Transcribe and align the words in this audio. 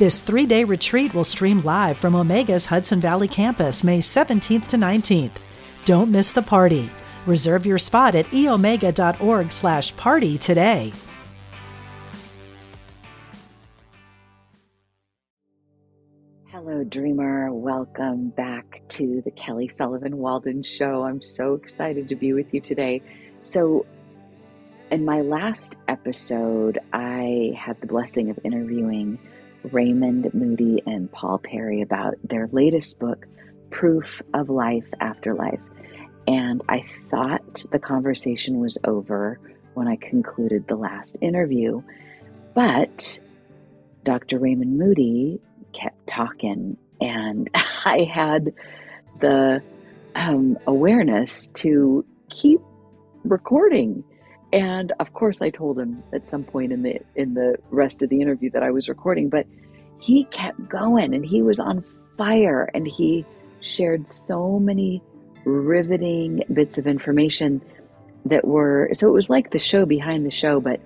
This 0.00 0.20
three 0.22 0.46
day 0.46 0.64
retreat 0.64 1.12
will 1.12 1.24
stream 1.24 1.60
live 1.60 1.98
from 1.98 2.14
Omega's 2.14 2.64
Hudson 2.64 3.00
Valley 3.00 3.28
campus 3.28 3.84
May 3.84 3.98
17th 3.98 4.68
to 4.68 4.78
19th. 4.78 5.32
Don't 5.84 6.10
miss 6.10 6.32
the 6.32 6.40
party. 6.40 6.88
Reserve 7.26 7.66
your 7.66 7.76
spot 7.76 8.14
at 8.14 8.24
eomega.org 8.28 9.52
slash 9.52 9.94
party 9.96 10.38
today. 10.38 10.90
Hello, 16.46 16.82
dreamer. 16.82 17.52
Welcome 17.52 18.30
back 18.30 18.80
to 18.88 19.20
the 19.26 19.30
Kelly 19.32 19.68
Sullivan 19.68 20.16
Walden 20.16 20.62
Show. 20.62 21.02
I'm 21.02 21.20
so 21.20 21.52
excited 21.52 22.08
to 22.08 22.16
be 22.16 22.32
with 22.32 22.54
you 22.54 22.62
today. 22.62 23.02
So, 23.44 23.84
in 24.90 25.04
my 25.04 25.20
last 25.20 25.76
episode, 25.88 26.78
I 26.90 27.52
had 27.54 27.78
the 27.82 27.86
blessing 27.86 28.30
of 28.30 28.38
interviewing 28.44 29.18
Raymond 29.64 30.32
Moody 30.34 30.82
and 30.86 31.10
Paul 31.10 31.38
Perry 31.38 31.82
about 31.82 32.14
their 32.24 32.48
latest 32.52 32.98
book, 32.98 33.26
Proof 33.70 34.22
of 34.34 34.48
Life 34.48 34.88
After 35.00 35.34
Life. 35.34 35.60
And 36.26 36.62
I 36.68 36.84
thought 37.08 37.64
the 37.70 37.78
conversation 37.78 38.58
was 38.60 38.78
over 38.84 39.38
when 39.74 39.88
I 39.88 39.96
concluded 39.96 40.66
the 40.66 40.76
last 40.76 41.16
interview. 41.20 41.82
But 42.54 43.18
Dr. 44.04 44.38
Raymond 44.38 44.78
Moody 44.78 45.40
kept 45.72 46.06
talking, 46.06 46.76
and 47.00 47.48
I 47.84 48.08
had 48.12 48.52
the 49.20 49.62
um, 50.14 50.58
awareness 50.66 51.48
to 51.48 52.04
keep 52.28 52.60
recording. 53.24 54.04
And 54.52 54.92
of 54.98 55.12
course, 55.12 55.42
I 55.42 55.50
told 55.50 55.78
him 55.78 56.02
at 56.12 56.26
some 56.26 56.44
point 56.44 56.72
in 56.72 56.82
the 56.82 57.00
in 57.14 57.34
the 57.34 57.56
rest 57.70 58.02
of 58.02 58.08
the 58.08 58.20
interview 58.20 58.50
that 58.50 58.62
I 58.62 58.70
was 58.70 58.88
recording, 58.88 59.28
but 59.28 59.46
he 60.00 60.24
kept 60.24 60.68
going, 60.68 61.14
and 61.14 61.24
he 61.24 61.42
was 61.42 61.60
on 61.60 61.84
fire, 62.16 62.68
and 62.74 62.86
he 62.86 63.24
shared 63.60 64.10
so 64.10 64.58
many 64.58 65.02
riveting 65.44 66.42
bits 66.52 66.78
of 66.78 66.86
information 66.86 67.62
that 68.24 68.46
were 68.46 68.90
so 68.92 69.08
it 69.08 69.12
was 69.12 69.30
like 69.30 69.50
the 69.50 69.58
show 69.58 69.86
behind 69.86 70.26
the 70.26 70.30
show, 70.30 70.60
but 70.60 70.80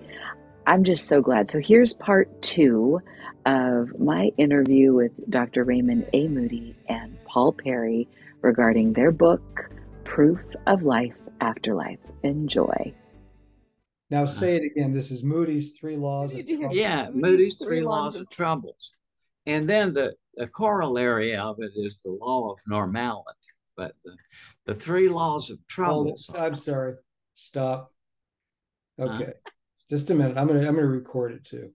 I'm 0.66 0.84
just 0.84 1.06
so 1.06 1.20
glad. 1.20 1.50
So 1.50 1.58
here's 1.58 1.94
part 1.94 2.42
two 2.42 3.00
of 3.46 3.98
my 3.98 4.30
interview 4.38 4.94
with 4.94 5.12
Dr. 5.30 5.64
Raymond 5.64 6.06
A. 6.12 6.28
Moody 6.28 6.74
and 6.88 7.16
Paul 7.24 7.52
Perry 7.52 8.08
regarding 8.40 8.92
their 8.92 9.10
book, 9.10 9.70
Proof 10.04 10.40
of 10.66 10.82
Life 10.82 11.14
Afterlife. 11.40 11.98
Enjoy. 12.22 12.94
Now 14.10 14.26
say 14.26 14.56
it 14.56 14.64
again. 14.64 14.92
This 14.92 15.10
is 15.10 15.22
Moody's 15.24 15.72
Three 15.78 15.96
Laws 15.96 16.34
of 16.34 16.46
Troubles. 16.46 16.76
Yeah, 16.76 17.08
Moody's 17.12 17.56
Three 17.56 17.80
Laws 17.82 18.16
of 18.16 18.28
Troubles. 18.30 18.92
And 19.46 19.68
then 19.68 19.92
the, 19.92 20.14
the 20.36 20.46
corollary 20.46 21.36
of 21.36 21.60
it 21.60 21.72
is 21.74 22.00
the 22.02 22.10
law 22.10 22.52
of 22.52 22.58
normality. 22.66 23.38
But 23.76 23.94
the, 24.04 24.16
the 24.66 24.74
three 24.74 25.08
laws 25.08 25.50
of 25.50 25.58
troubles. 25.66 26.30
Oh, 26.34 26.40
I'm 26.40 26.54
sorry. 26.54 26.94
Stop. 27.34 27.92
Okay. 29.00 29.24
Uh, 29.24 29.50
Just 29.90 30.10
a 30.10 30.14
minute. 30.14 30.38
I'm 30.38 30.46
gonna 30.46 30.60
I'm 30.60 30.76
gonna 30.76 30.86
record 30.86 31.32
it 31.32 31.44
too. 31.44 31.72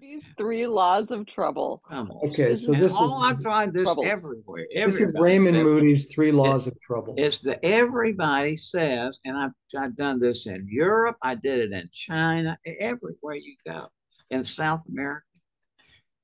These 0.00 0.28
three 0.36 0.66
laws 0.66 1.10
of 1.10 1.26
trouble. 1.26 1.82
Okay, 2.24 2.56
so 2.56 2.72
this 2.72 2.94
all 2.94 3.22
is 3.22 3.30
I've 3.30 3.42
tried 3.42 3.72
this 3.72 3.84
troubles. 3.84 4.06
everywhere. 4.06 4.66
This 4.74 5.00
is 5.00 5.14
Raymond 5.18 5.56
Moody's 5.62 6.06
three 6.12 6.32
laws 6.32 6.66
it, 6.66 6.74
of 6.74 6.80
trouble. 6.80 7.14
It's 7.16 7.40
the 7.40 7.62
everybody 7.64 8.56
says, 8.56 9.18
and 9.24 9.36
I've 9.36 9.52
I've 9.78 9.96
done 9.96 10.18
this 10.18 10.46
in 10.46 10.66
Europe. 10.70 11.16
I 11.22 11.34
did 11.34 11.60
it 11.60 11.72
in 11.72 11.88
China. 11.92 12.58
Everywhere 12.64 13.36
you 13.36 13.56
go 13.66 13.88
in 14.30 14.44
South 14.44 14.82
America, 14.88 15.26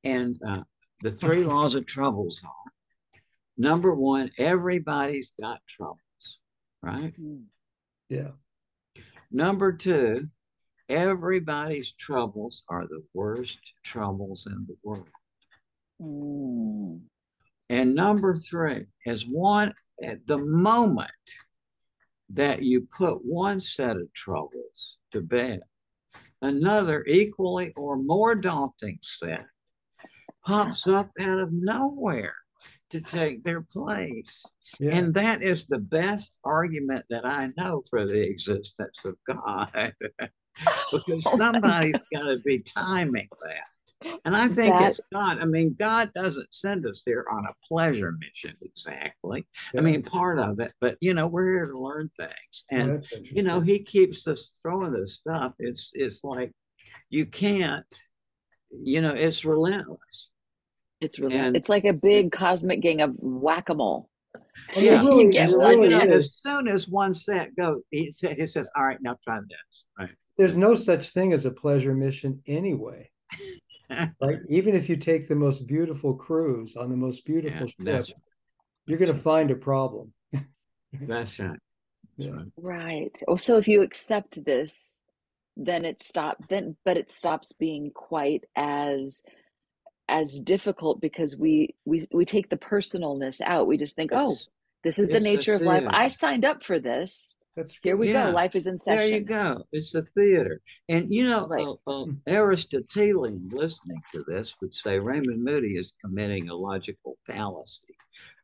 and 0.04 0.38
uh, 0.47 0.62
the 1.00 1.10
three 1.10 1.44
laws 1.44 1.75
of 1.75 1.87
troubles 1.87 2.41
are 2.44 2.70
number 3.60 3.94
one, 3.94 4.31
everybody's 4.38 5.32
got 5.41 5.60
troubles, 5.69 5.98
right? 6.82 7.12
Yeah. 8.08 8.31
Number 9.31 9.72
two, 9.72 10.28
everybody's 10.90 11.92
troubles 11.92 12.64
are 12.68 12.86
the 12.86 13.02
worst 13.14 13.60
troubles 13.84 14.46
in 14.46 14.66
the 14.66 14.76
world. 14.82 15.08
Mm. 16.00 17.00
And 17.68 17.94
number 17.94 18.34
three 18.34 18.86
is 19.06 19.26
one 19.26 19.72
at 20.02 20.26
the 20.26 20.38
moment 20.38 21.10
that 22.30 22.62
you 22.62 22.82
put 22.96 23.24
one 23.24 23.60
set 23.60 23.96
of 23.96 24.12
troubles 24.12 24.98
to 25.12 25.20
bed, 25.20 25.60
another 26.42 27.04
equally 27.06 27.72
or 27.76 27.96
more 27.96 28.34
daunting 28.34 28.98
set 29.02 29.46
pops 30.44 30.86
up 30.86 31.10
out 31.20 31.38
of 31.38 31.52
nowhere 31.52 32.34
to 32.90 33.00
take 33.00 33.44
their 33.44 33.62
place. 33.62 34.44
Yeah. 34.78 34.96
And 34.96 35.14
that 35.14 35.42
is 35.42 35.66
the 35.66 35.78
best 35.78 36.38
argument 36.44 37.04
that 37.10 37.26
I 37.26 37.50
know 37.56 37.82
for 37.88 38.06
the 38.06 38.22
existence 38.22 39.04
of 39.04 39.16
God. 39.26 39.94
because 40.93 41.27
oh 41.27 41.37
somebody's 41.38 42.05
got 42.12 42.25
to 42.25 42.38
be 42.44 42.61
timing 42.61 43.28
that. 43.43 44.19
And 44.25 44.34
I 44.34 44.49
think 44.49 44.72
that, 44.72 44.88
it's 44.91 45.00
God. 45.12 45.38
I 45.41 45.44
mean, 45.44 45.77
God 45.78 46.11
doesn't 46.15 46.55
send 46.55 46.87
us 46.87 47.03
here 47.05 47.27
on 47.31 47.44
a 47.44 47.53
pleasure 47.69 48.15
mission 48.19 48.56
exactly. 48.62 49.47
Yeah. 49.75 49.81
I 49.81 49.84
mean, 49.84 50.03
part 50.03 50.38
of 50.38 50.59
it, 50.61 50.72
but 50.81 50.97
you 51.00 51.12
know, 51.12 51.27
we're 51.27 51.53
here 51.53 51.66
to 51.66 51.78
learn 51.78 52.11
things. 52.16 52.65
And 52.71 53.05
you 53.22 53.43
know, 53.43 53.61
he 53.61 53.83
keeps 53.83 54.27
us 54.27 54.59
throwing 54.62 54.93
this 54.93 55.15
stuff. 55.15 55.53
It's 55.59 55.93
it's 55.94 56.25
like 56.25 56.53
you 57.11 57.27
can't, 57.27 57.84
you 58.71 59.03
know, 59.03 59.15
it's 59.15 59.44
relentless. 59.44 60.31
It's 61.00 61.19
relentless. 61.19 61.59
it's 61.59 61.69
like 61.69 61.84
a 61.84 61.93
big 61.93 62.32
cosmic 62.32 62.81
game 62.81 63.00
of 63.00 63.15
whack-a-mole. 63.17 64.09
Yeah, 64.76 65.02
really, 65.02 65.24
you 65.24 65.32
get 65.32 65.50
really 65.50 65.92
as 65.92 66.34
soon 66.34 66.68
as 66.68 66.88
one 66.88 67.12
set 67.12 67.56
goes, 67.56 67.82
he, 67.91 68.12
he 68.20 68.46
says, 68.46 68.68
"All 68.76 68.84
right, 68.84 68.98
now 69.00 69.16
try 69.24 69.41
this." 69.41 69.86
Right 69.98 70.10
there's 70.41 70.56
no 70.56 70.74
such 70.74 71.10
thing 71.10 71.34
as 71.34 71.44
a 71.44 71.50
pleasure 71.50 71.94
mission 71.94 72.40
anyway. 72.46 73.10
right? 73.90 74.38
Even 74.48 74.74
if 74.74 74.88
you 74.88 74.96
take 74.96 75.28
the 75.28 75.36
most 75.36 75.66
beautiful 75.66 76.14
cruise 76.14 76.76
on 76.76 76.88
the 76.88 76.96
most 76.96 77.26
beautiful 77.26 77.69
yeah, 77.78 78.00
ship, 78.00 78.16
you're 78.86 78.98
going 78.98 79.12
to 79.12 79.19
find 79.19 79.50
a 79.50 79.54
problem. 79.54 80.14
that's 81.02 81.38
right. 81.38 81.58
Yeah. 82.16 82.44
Right. 82.56 83.14
Well, 83.26 83.34
oh, 83.34 83.36
so 83.36 83.58
if 83.58 83.69
you 83.69 83.82
accept 83.82 84.42
this, 84.42 84.96
then 85.58 85.84
it 85.84 86.02
stops. 86.02 86.46
Then, 86.46 86.74
but 86.86 86.96
it 86.96 87.12
stops 87.12 87.52
being 87.52 87.90
quite 87.94 88.44
as 88.56 89.20
as 90.10 90.41
difficult 90.41 91.00
because 91.00 91.37
we 91.37 91.75
we 91.84 92.06
we 92.12 92.25
take 92.25 92.50
the 92.50 92.56
personalness 92.56 93.41
out. 93.41 93.66
We 93.66 93.78
just 93.78 93.97
think, 93.97 94.10
oh, 94.12 94.32
it's, 94.32 94.48
oh, 94.48 94.53
this 94.84 94.98
is 94.98 95.09
the 95.09 95.21
nature 95.21 95.54
of 95.54 95.62
life. 95.62 95.87
I 95.88 96.09
signed 96.09 96.44
up 96.44 96.65
for 96.65 96.78
this. 96.78 97.37
That's 97.56 97.76
here 97.82 97.97
we 97.97 98.12
yeah. 98.12 98.26
go. 98.26 98.32
Life 98.32 98.54
is 98.54 98.66
in 98.66 98.78
session. 98.78 98.99
There 98.99 99.19
you 99.19 99.25
go. 99.25 99.65
It's 99.72 99.94
a 99.94 100.03
theater, 100.03 100.60
and 100.88 101.12
you 101.12 101.25
know, 101.25 101.47
right. 101.47 101.66
uh, 101.87 102.03
uh, 102.03 102.06
Aristotelian 102.26 103.49
listening 103.53 104.00
to 104.12 104.25
this 104.26 104.54
would 104.60 104.75
say 104.75 104.99
Raymond 104.99 105.43
Moody 105.43 105.76
is 105.76 105.94
committing 106.00 106.49
a 106.49 106.55
logical 106.55 107.17
fallacy 107.26 107.96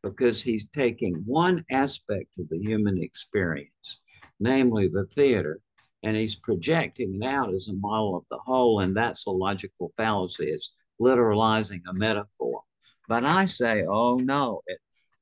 because 0.03 0.43
he's 0.43 0.67
taking 0.73 1.23
one 1.27 1.65
aspect 1.71 2.39
of 2.39 2.49
the 2.49 2.59
human 2.59 3.03
experience, 3.03 4.01
namely 4.41 4.89
the 4.89 5.05
theater, 5.07 5.61
and 6.03 6.17
he's 6.17 6.37
projecting 6.37 7.21
it 7.21 7.27
out 7.27 7.55
as 7.55 7.69
a 7.69 7.75
model 7.75 8.17
of 8.17 8.25
the 8.29 8.39
whole, 8.39 8.81
and 8.81 8.97
that's 8.97 9.27
a 9.27 9.31
logical 9.31 9.93
fallacy. 9.97 10.47
It's 10.47 10.73
literalizing 11.01 11.83
a 11.89 11.95
metaphor. 11.95 12.63
But 13.09 13.25
I 13.25 13.47
say, 13.47 13.85
oh 13.89 14.17
no, 14.17 14.63
it, 14.67 14.79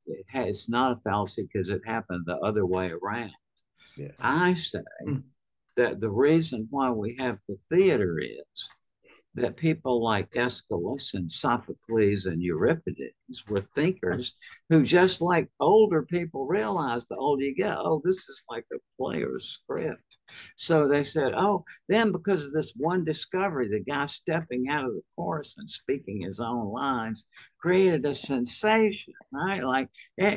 it 0.07 0.25
has, 0.29 0.49
it's 0.49 0.69
not 0.69 0.93
a 0.93 0.97
fallacy 0.97 1.49
because 1.51 1.69
it 1.69 1.83
happened 1.85 2.25
the 2.27 2.39
other 2.39 2.67
way 2.67 2.91
around 2.91 3.33
yeah. 3.97 4.09
I 4.19 4.55
say 4.55 4.81
mm. 5.07 5.23
that 5.77 6.01
the 6.01 6.11
reason 6.11 6.67
why 6.71 6.91
we 6.91 7.17
have 7.17 7.39
the 7.49 7.57
theater 7.71 8.19
is 8.21 8.69
that 9.37 9.57
people 9.57 10.03
like 10.03 10.37
Aeschylus 10.37 11.15
and 11.15 11.31
Sophocles 11.31 12.27
and 12.27 12.41
Euripides 12.41 13.45
were 13.49 13.67
thinkers 13.75 14.35
who, 14.69 14.85
just 14.85 15.21
like 15.21 15.49
older 15.59 16.03
people, 16.03 16.47
realized 16.47 17.07
the 17.09 17.17
older 17.17 17.43
you 17.43 17.55
get, 17.55 17.77
oh, 17.77 18.01
this 18.05 18.29
is 18.29 18.45
like 18.49 18.65
a 18.73 18.77
player's 18.97 19.59
script. 19.63 20.19
So 20.57 20.87
they 20.87 21.03
said, 21.03 21.33
oh, 21.37 21.65
then 21.89 22.13
because 22.13 22.47
of 22.47 22.53
this 22.53 22.73
one 22.77 23.05
discovery, 23.05 23.69
the 23.69 23.81
guy 23.81 24.07
stepping 24.07 24.69
out 24.69 24.85
of 24.85 24.93
the 24.93 25.03
chorus 25.17 25.55
and 25.59 25.69
speaking 25.69 26.21
his 26.23 26.39
own 26.39 26.73
lines 26.73 27.27
created 27.59 28.07
a 28.07 28.15
sensation, 28.15 29.15
right? 29.33 29.65
Like 29.65 29.89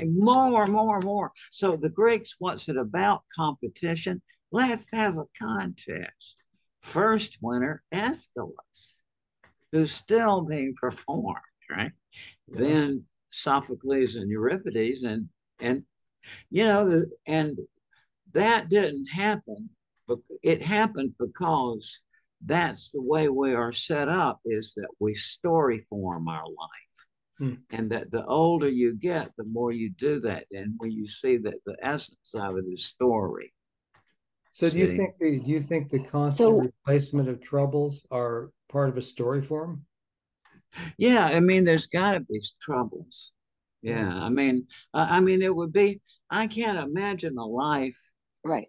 more, 0.06 0.66
more, 0.66 1.00
more. 1.02 1.32
So 1.52 1.76
the 1.76 1.90
Greeks, 1.90 2.36
what's 2.40 2.68
it 2.68 2.78
about? 2.78 3.22
Competition. 3.36 4.22
Let's 4.52 4.90
have 4.92 5.18
a 5.18 5.26
contest 5.40 6.46
first 6.88 7.38
winner, 7.42 7.84
Aeschylus, 7.92 9.02
who's 9.72 9.92
still 9.92 10.42
being 10.42 10.74
performed, 10.80 11.38
right? 11.70 11.92
Yeah. 12.48 12.60
Then 12.60 13.04
Sophocles 13.32 14.16
and 14.16 14.30
Euripides, 14.32 15.04
and 15.04 15.30
and 15.60 15.84
you 16.50 16.66
know, 16.66 16.90
the, 16.90 17.12
and 17.26 17.58
that 18.34 18.70
didn't 18.70 19.08
happen, 19.08 19.70
but 20.08 20.20
it 20.44 20.62
happened 20.62 21.14
because 21.20 22.00
that's 22.46 22.92
the 22.92 23.02
way 23.02 23.30
we 23.30 23.54
are 23.54 23.74
set 23.74 24.10
up 24.10 24.40
is 24.46 24.74
that 24.76 24.90
we 25.00 25.14
story 25.14 25.80
form 25.90 26.28
our 26.28 26.46
life. 26.46 26.88
Hmm. 27.40 27.54
And 27.70 27.92
that 27.92 28.10
the 28.12 28.26
older 28.26 28.68
you 28.68 28.96
get, 28.96 29.30
the 29.38 29.44
more 29.44 29.72
you 29.72 29.92
do 29.92 30.20
that. 30.22 30.46
And 30.52 30.74
when 30.78 30.92
you 30.92 31.06
see 31.06 31.38
that 31.38 31.60
the 31.66 31.76
essence 31.82 32.34
of 32.34 32.58
it 32.58 32.66
is 32.66 32.86
story. 32.86 33.54
So 34.58 34.72
do 34.72 34.80
you 34.80 34.88
think 34.88 35.20
the, 35.20 35.40
do 35.40 35.52
you 35.52 35.62
think 35.62 35.92
the 35.92 36.00
constant 36.00 36.36
so, 36.36 36.60
replacement 36.60 37.30
of 37.30 37.40
troubles 37.40 38.04
are 38.10 38.50
part 38.70 38.90
of 38.90 38.98
a 38.98 39.04
story 39.04 39.44
form? 39.44 39.86
Yeah, 40.98 41.26
I 41.26 41.42
mean, 41.42 41.64
there's 41.64 41.86
got 41.86 42.14
to 42.14 42.22
be 42.22 42.42
troubles. 42.60 43.34
Yeah, 43.84 44.12
I 44.12 44.30
mean, 44.30 44.66
I 44.96 45.20
mean, 45.20 45.44
it 45.44 45.56
would 45.56 45.72
be. 45.72 46.02
I 46.32 46.48
can't 46.48 46.80
imagine 46.80 47.38
a 47.38 47.46
life, 47.46 48.00
right? 48.44 48.68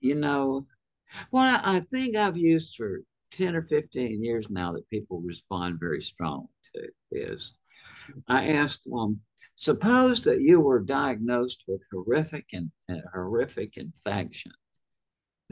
You 0.00 0.16
know, 0.16 0.66
well, 1.30 1.58
I 1.64 1.80
think 1.80 2.14
I've 2.14 2.36
used 2.36 2.76
for 2.76 3.00
ten 3.30 3.56
or 3.56 3.62
fifteen 3.62 4.22
years 4.22 4.50
now 4.50 4.74
that 4.74 4.90
people 4.90 5.22
respond 5.22 5.80
very 5.80 6.02
strongly 6.02 6.48
to 6.74 6.90
is. 7.10 7.54
I 8.28 8.48
asked 8.48 8.84
them, 8.84 9.20
suppose 9.56 10.24
that 10.24 10.42
you 10.42 10.60
were 10.60 10.80
diagnosed 10.80 11.64
with 11.66 11.82
horrific 11.90 12.48
and 12.52 12.70
uh, 12.90 12.96
horrific 13.14 13.78
infection 13.78 14.52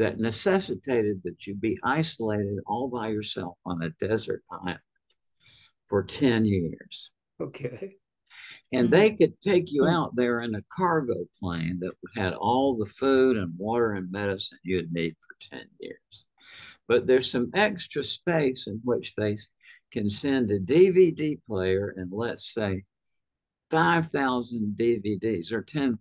that 0.01 0.19
necessitated 0.19 1.21
that 1.25 1.47
you 1.47 1.55
be 1.55 1.79
isolated 1.85 2.57
all 2.67 2.89
by 2.89 3.09
yourself 3.09 3.59
on 3.67 3.83
a 3.83 3.91
desert 4.05 4.43
island 4.51 4.79
for 5.89 6.03
10 6.03 6.47
years. 6.47 7.11
Okay. 7.39 7.97
And 8.73 8.89
mm-hmm. 8.89 8.93
they 8.93 9.11
could 9.13 9.39
take 9.43 9.71
you 9.71 9.87
out 9.87 10.17
there 10.17 10.41
in 10.41 10.55
a 10.55 10.65
cargo 10.75 11.27
plane 11.39 11.79
that 11.81 11.93
had 12.17 12.33
all 12.33 12.79
the 12.79 12.87
food 12.87 13.37
and 13.37 13.53
water 13.59 13.93
and 13.93 14.11
medicine 14.11 14.57
you'd 14.63 14.91
need 14.91 15.17
for 15.21 15.57
10 15.59 15.67
years. 15.81 16.25
But 16.89 17.07
there's 17.07 17.31
some 17.31 17.51
extra 17.53 18.03
space 18.03 18.69
in 18.69 18.81
which 18.83 19.15
they 19.17 19.37
can 19.93 20.09
send 20.09 20.51
a 20.51 20.59
DVD 20.59 21.39
player 21.47 21.93
and 21.99 22.11
let's 22.11 22.55
say 22.55 22.85
5,000 23.71 24.77
DVDs 24.79 25.53
or 25.53 25.61
10,000 25.61 25.99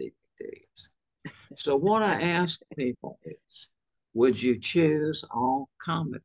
DVDs. 0.00 0.88
So 1.54 1.76
what 1.76 2.02
I 2.02 2.20
ask 2.20 2.60
people 2.76 3.18
is, 3.24 3.68
would 4.14 4.40
you 4.42 4.58
choose 4.58 5.24
all 5.30 5.68
comedies? 5.78 6.22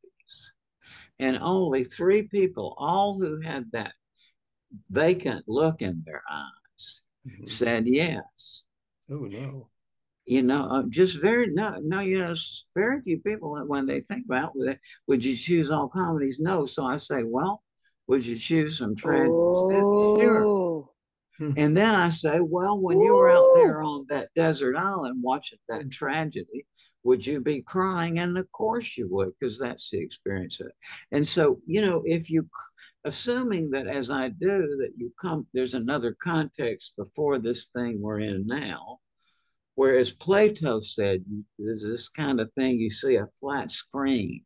And 1.20 1.38
only 1.42 1.84
three 1.84 2.24
people, 2.24 2.74
all 2.78 3.20
who 3.20 3.42
had 3.42 3.72
that 3.74 3.94
vacant 4.90 5.44
look 5.48 5.82
in 5.82 6.02
their 6.06 6.24
eyes, 6.30 7.02
mm-hmm. 7.28 7.46
said 7.46 7.88
yes. 7.88 8.64
Oh 9.10 9.28
no. 9.30 9.68
You 10.26 10.44
know, 10.44 10.68
uh, 10.70 10.84
just 10.90 11.22
very 11.22 11.48
no, 11.48 11.78
no. 11.82 12.00
You 12.00 12.20
know, 12.20 12.34
very 12.76 13.02
few 13.02 13.20
people 13.20 13.62
when 13.68 13.86
they 13.86 14.02
think 14.02 14.26
about 14.26 14.54
it, 14.56 14.80
would 15.08 15.24
you 15.24 15.36
choose 15.36 15.70
all 15.70 15.90
comedies? 15.90 16.40
No. 16.40 16.66
So 16.66 16.86
I 16.86 16.98
say, 16.98 17.24
well, 17.24 17.64
would 18.08 18.26
you 18.26 18.38
choose 18.38 18.78
some 18.78 18.96
tragedies? 18.96 19.32
Oh. 19.32 20.20
Sure. 20.22 20.61
Hmm. 21.42 21.54
And 21.58 21.76
then 21.76 21.96
I 21.96 22.10
say, 22.10 22.40
well, 22.40 22.78
when 22.78 23.02
you 23.02 23.16
were 23.16 23.32
out 23.32 23.50
there 23.56 23.82
on 23.82 24.06
that 24.10 24.30
desert 24.36 24.76
island 24.78 25.24
watching 25.24 25.58
that 25.70 25.90
tragedy, 25.90 26.68
would 27.04 27.26
you 27.26 27.42
be 27.42 27.64
crying? 27.64 28.20
And 28.20 28.38
of 28.38 28.52
course 28.52 28.96
you 28.96 29.08
would, 29.10 29.32
because 29.40 29.58
that's 29.58 29.90
the 29.90 29.98
experience 29.98 30.60
of 30.60 30.68
it. 30.68 30.76
And 31.12 31.28
so, 31.28 31.60
you 31.66 31.82
know, 31.82 32.04
if 32.06 32.30
you, 32.30 32.48
assuming 33.06 33.72
that 33.72 33.88
as 33.88 34.12
I 34.12 34.30
do, 34.30 34.78
that 34.82 34.92
you 34.96 35.12
come, 35.20 35.48
there's 35.52 35.74
another 35.74 36.16
context 36.22 36.94
before 36.96 37.40
this 37.40 37.70
thing 37.76 38.00
we're 38.00 38.20
in 38.20 38.46
now, 38.46 39.00
whereas 39.74 40.12
Plato 40.12 40.80
said, 40.80 41.26
there's 41.58 41.82
this 41.82 42.08
kind 42.08 42.40
of 42.40 42.54
thing, 42.54 42.78
you 42.78 42.92
see 42.92 43.16
a 43.16 43.26
flat 43.40 43.72
screen. 43.72 44.44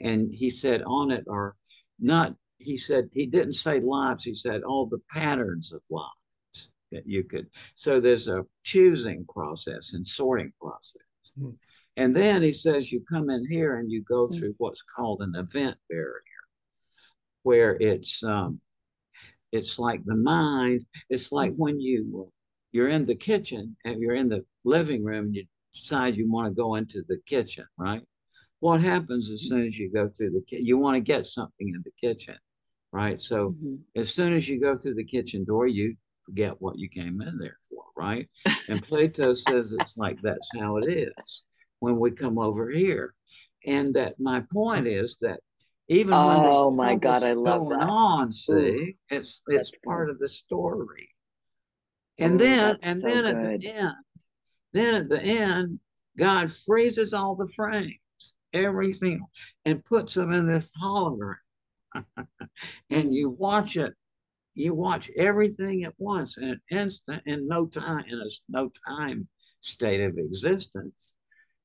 And 0.00 0.32
he 0.32 0.50
said, 0.50 0.82
on 0.84 1.12
it 1.12 1.26
are 1.30 1.54
not 2.00 2.34
he 2.58 2.76
said 2.76 3.08
he 3.12 3.26
didn't 3.26 3.52
say 3.52 3.78
lives 3.78 4.24
he 4.24 4.34
said 4.34 4.62
all 4.62 4.86
the 4.86 5.00
patterns 5.10 5.72
of 5.72 5.80
lives 5.90 6.23
that 6.94 7.06
you 7.06 7.24
could. 7.24 7.46
So 7.76 8.00
there's 8.00 8.28
a 8.28 8.44
choosing 8.62 9.26
process 9.26 9.92
and 9.92 10.06
sorting 10.06 10.52
process. 10.60 11.02
Mm-hmm. 11.38 11.50
And 11.96 12.14
then 12.14 12.42
he 12.42 12.52
says 12.52 12.90
you 12.90 13.04
come 13.08 13.30
in 13.30 13.46
here 13.48 13.76
and 13.76 13.90
you 13.90 14.02
go 14.02 14.26
hmm. 14.26 14.34
through 14.34 14.54
what's 14.58 14.82
called 14.82 15.20
an 15.22 15.34
event 15.36 15.76
barrier, 15.88 16.20
where 17.42 17.76
it's 17.80 18.22
um, 18.24 18.60
it's 19.52 19.78
like 19.78 20.04
the 20.04 20.16
mind. 20.16 20.84
It's 21.08 21.30
like 21.30 21.52
hmm. 21.52 21.58
when 21.58 21.80
you 21.80 22.32
you're 22.72 22.88
in 22.88 23.06
the 23.06 23.14
kitchen 23.14 23.76
and 23.84 24.00
you're 24.00 24.14
in 24.14 24.28
the 24.28 24.44
living 24.64 25.04
room 25.04 25.26
and 25.26 25.36
you 25.36 25.44
decide 25.74 26.16
you 26.16 26.30
want 26.30 26.48
to 26.48 26.54
go 26.54 26.74
into 26.74 27.04
the 27.08 27.18
kitchen, 27.26 27.66
right? 27.78 28.02
What 28.58 28.80
happens 28.80 29.30
as 29.30 29.42
soon 29.42 29.66
as 29.66 29.78
you 29.78 29.92
go 29.92 30.08
through 30.08 30.30
the 30.30 30.40
kitchen? 30.40 30.66
You 30.66 30.78
want 30.78 30.96
to 30.96 31.00
get 31.00 31.26
something 31.26 31.68
in 31.68 31.84
the 31.84 31.92
kitchen, 32.00 32.36
right? 32.90 33.20
So 33.20 33.50
mm-hmm. 33.50 33.76
as 33.94 34.12
soon 34.12 34.32
as 34.32 34.48
you 34.48 34.60
go 34.60 34.76
through 34.76 34.94
the 34.94 35.04
kitchen 35.04 35.44
door, 35.44 35.68
you 35.68 35.96
forget 36.24 36.60
what 36.60 36.78
you 36.78 36.88
came 36.88 37.20
in 37.20 37.38
there 37.38 37.58
for, 37.68 37.84
right? 37.96 38.28
And 38.68 38.82
Plato 38.82 39.34
says 39.34 39.72
it's 39.72 39.94
like 39.96 40.18
that's 40.22 40.48
how 40.58 40.78
it 40.78 40.90
is 40.90 41.42
when 41.80 41.98
we 41.98 42.10
come 42.10 42.38
over 42.38 42.70
here. 42.70 43.14
And 43.66 43.94
that 43.94 44.18
my 44.18 44.42
point 44.52 44.86
is 44.86 45.16
that 45.20 45.40
even 45.88 46.12
when 46.24 46.40
oh 46.46 46.70
my 46.70 46.96
god, 46.96 47.22
I 47.22 47.32
love 47.32 47.68
going 47.68 47.78
that. 47.78 47.88
on, 47.88 48.32
see, 48.32 48.52
Ooh, 48.52 48.92
it's 49.10 49.42
it's 49.48 49.70
part 49.84 50.10
of 50.10 50.18
the 50.18 50.28
story. 50.28 51.10
And 52.18 52.34
Ooh, 52.34 52.38
then 52.38 52.78
and 52.82 53.00
so 53.00 53.06
then 53.08 53.24
good. 53.24 53.36
at 53.36 53.60
the 53.60 53.68
end, 53.68 53.94
then 54.72 54.94
at 54.94 55.08
the 55.08 55.22
end, 55.22 55.78
God 56.16 56.52
freezes 56.52 57.12
all 57.12 57.34
the 57.34 57.50
frames, 57.54 57.98
everything, 58.52 59.20
and 59.64 59.84
puts 59.84 60.14
them 60.14 60.32
in 60.32 60.46
this 60.46 60.72
hologram. 60.82 61.36
and 62.90 63.14
you 63.14 63.30
watch 63.30 63.76
it 63.76 63.94
you 64.54 64.74
watch 64.74 65.10
everything 65.16 65.84
at 65.84 65.94
once 65.98 66.36
in 66.38 66.44
an 66.44 66.60
instant 66.70 67.22
in 67.26 67.46
no 67.48 67.66
time 67.66 68.04
in 68.08 68.18
a 68.18 68.30
no 68.48 68.70
time 68.88 69.28
state 69.60 70.00
of 70.00 70.16
existence 70.18 71.14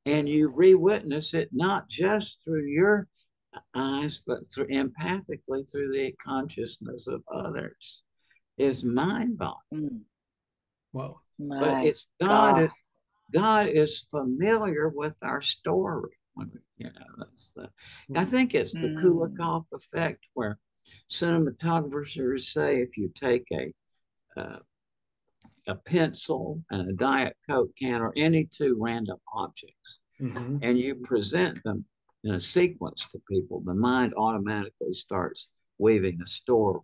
and 0.05 0.27
you 0.27 0.49
re-witness 0.49 1.33
it 1.33 1.49
not 1.51 1.87
just 1.89 2.43
through 2.43 2.65
your 2.65 3.07
eyes 3.75 4.21
but 4.25 4.39
through 4.51 4.67
empathically 4.67 5.69
through 5.69 5.91
the 5.91 6.13
consciousness 6.23 7.07
of 7.07 7.21
others 7.33 8.03
is 8.57 8.83
mind-boggling 8.83 9.89
mm. 9.89 9.99
well 10.93 11.21
but 11.39 11.85
it's 11.85 12.07
god, 12.21 12.55
god 12.55 12.61
is 12.61 12.69
god 13.33 13.67
is 13.67 14.05
familiar 14.09 14.89
with 14.89 15.15
our 15.21 15.41
story 15.41 16.15
when 16.33 16.49
we, 16.53 16.85
you 16.85 16.91
know 16.91 17.05
that's 17.17 17.51
the, 17.55 17.69
i 18.15 18.23
mm. 18.23 18.29
think 18.29 18.53
it's 18.53 18.73
the 18.73 18.89
mm. 18.89 19.01
Kuleshov 19.01 19.65
effect 19.73 20.25
where 20.33 20.57
cinematographers 21.09 22.41
say 22.41 22.81
if 22.81 22.97
you 22.97 23.11
take 23.15 23.45
a 23.51 23.73
uh, 24.39 24.59
a 25.69 25.75
pencil 25.75 26.61
and 26.71 26.89
a 26.89 26.93
diet 26.93 27.35
coke 27.47 27.69
can 27.77 28.01
or 28.01 28.11
any 28.17 28.45
two 28.45 28.75
random 28.79 29.17
objects 29.33 29.99
mm-hmm. 30.19 30.57
and 30.61 30.79
you 30.79 30.95
present 30.95 31.61
them 31.63 31.85
in 32.23 32.33
a 32.33 32.39
sequence 32.39 33.05
to 33.11 33.21
people 33.29 33.61
the 33.65 33.73
mind 33.73 34.13
automatically 34.17 34.93
starts 34.93 35.47
weaving 35.77 36.19
a 36.21 36.27
story 36.27 36.83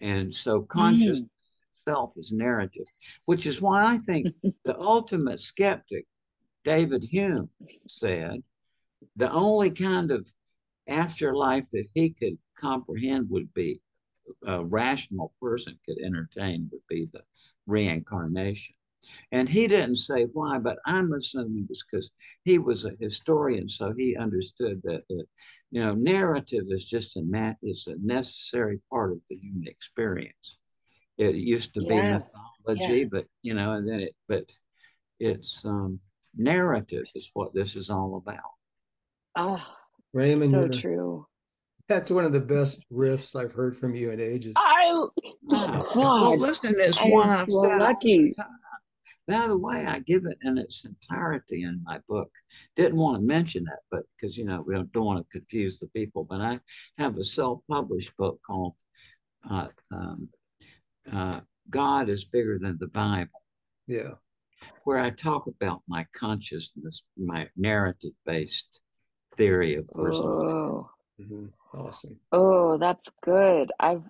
and 0.00 0.34
so 0.34 0.62
consciousness 0.62 1.20
mm. 1.20 1.28
itself 1.74 2.14
is 2.16 2.32
narrative 2.32 2.86
which 3.26 3.46
is 3.46 3.60
why 3.60 3.84
i 3.84 3.98
think 3.98 4.28
the 4.64 4.78
ultimate 4.78 5.40
skeptic 5.40 6.06
david 6.64 7.02
hume 7.02 7.50
said 7.88 8.42
the 9.16 9.30
only 9.32 9.70
kind 9.70 10.10
of 10.10 10.30
afterlife 10.88 11.68
that 11.70 11.86
he 11.94 12.10
could 12.10 12.38
comprehend 12.56 13.28
would 13.30 13.52
be 13.54 13.80
a 14.46 14.64
rational 14.64 15.32
person 15.40 15.78
could 15.84 15.98
entertain 15.98 16.68
would 16.72 16.86
be 16.88 17.08
the 17.12 17.22
reincarnation. 17.66 18.74
And 19.32 19.48
he 19.48 19.66
didn't 19.66 19.96
say 19.96 20.24
why, 20.24 20.58
but 20.58 20.78
I'm 20.86 21.12
assuming 21.12 21.66
it's 21.70 21.82
because 21.90 22.10
he 22.44 22.58
was 22.58 22.84
a 22.84 22.92
historian, 23.00 23.68
so 23.68 23.92
he 23.96 24.16
understood 24.16 24.80
that, 24.84 25.02
uh, 25.10 25.24
you 25.70 25.80
know, 25.82 25.94
narrative 25.94 26.64
is 26.68 26.84
just 26.84 27.16
a 27.16 27.22
nat- 27.22 27.56
it's 27.62 27.86
a 27.86 27.96
necessary 28.00 28.80
part 28.90 29.12
of 29.12 29.18
the 29.28 29.36
human 29.36 29.66
experience. 29.66 30.58
It 31.16 31.34
used 31.34 31.74
to 31.74 31.82
yeah. 31.82 31.88
be 31.88 32.20
mythology, 32.66 33.00
yeah. 33.00 33.08
but 33.10 33.26
you 33.42 33.54
know, 33.54 33.72
and 33.72 33.88
then 33.88 34.00
it, 34.00 34.14
but 34.28 34.50
it's 35.18 35.64
um, 35.64 35.98
narrative 36.36 37.04
is 37.14 37.30
what 37.34 37.54
this 37.54 37.76
is 37.76 37.90
all 37.90 38.16
about. 38.16 38.52
Oh, 39.36 39.66
Raymond, 40.12 40.50
so 40.50 40.68
true. 40.68 41.26
That's 41.88 42.10
one 42.10 42.24
of 42.24 42.32
the 42.32 42.40
best 42.40 42.84
riffs 42.92 43.34
I've 43.34 43.52
heard 43.52 43.76
from 43.76 43.94
you 43.94 44.10
in 44.10 44.20
ages. 44.20 44.54
I, 44.56 44.90
oh, 44.92 45.12
God, 45.48 45.94
well, 45.94 46.36
listen, 46.36 46.74
it's 46.78 47.00
I 47.00 47.10
one 47.10 47.30
am 47.30 47.46
so 47.46 47.52
lucky. 47.52 48.34
By 49.26 49.46
the 49.46 49.56
way, 49.56 49.86
I 49.86 50.00
give 50.00 50.24
it 50.26 50.38
in 50.42 50.58
its 50.58 50.84
entirety 50.84 51.62
in 51.62 51.80
my 51.84 52.00
book. 52.08 52.30
Didn't 52.74 52.96
want 52.96 53.18
to 53.18 53.22
mention 53.22 53.64
that, 53.64 53.80
but 53.90 54.02
because 54.16 54.36
you 54.36 54.44
know 54.44 54.64
we 54.66 54.74
don't, 54.74 54.92
don't 54.92 55.04
want 55.04 55.24
to 55.24 55.38
confuse 55.38 55.78
the 55.78 55.86
people. 55.88 56.24
But 56.24 56.40
I 56.40 56.60
have 56.98 57.16
a 57.16 57.24
self-published 57.24 58.16
book 58.16 58.40
called 58.44 58.74
uh, 59.48 59.68
um, 59.92 60.28
uh, 61.12 61.40
"God 61.68 62.08
is 62.08 62.24
Bigger 62.24 62.58
Than 62.58 62.76
the 62.78 62.88
Bible." 62.88 63.42
Yeah, 63.86 64.14
where 64.84 64.98
I 64.98 65.10
talk 65.10 65.46
about 65.46 65.82
my 65.86 66.06
consciousness, 66.12 67.04
my 67.16 67.48
narrative-based 67.56 68.80
theory 69.36 69.74
of 69.76 69.88
personality. 69.92 70.52
Oh. 70.52 70.90
Mm-hmm. 71.20 71.46
Awesome. 71.74 72.18
Oh, 72.32 72.78
that's 72.78 73.10
good. 73.22 73.70
I've 73.78 74.04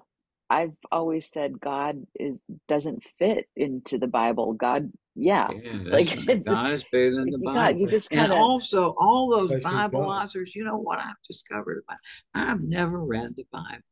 I've 0.49 0.75
always 0.91 1.31
said 1.31 1.61
God 1.61 2.07
is 2.19 2.43
doesn't 2.67 3.05
fit 3.19 3.49
into 3.57 3.99
the 3.99 4.09
Bible. 4.09 4.53
God, 4.53 4.91
yeah, 5.15 5.49
yeah 5.63 5.93
like 5.93 6.09
God 6.45 6.73
is 6.73 6.85
bigger 6.91 7.17
than 7.17 7.31
the 7.31 7.39
Bible. 7.39 7.55
God, 7.55 7.79
you 7.79 7.87
just 7.87 8.11
kinda, 8.11 8.25
and 8.25 8.33
also 8.33 8.95
all 8.99 9.31
those 9.31 9.63
Bible 9.63 10.01
authors. 10.01 10.55
You 10.55 10.65
know 10.65 10.77
what 10.77 10.99
I've 10.99 11.21
discovered 11.27 11.83
about? 11.87 11.99
I've 12.35 12.63
never 12.63 12.99
read 12.99 13.37
the 13.37 13.47
Bible, 13.53 13.85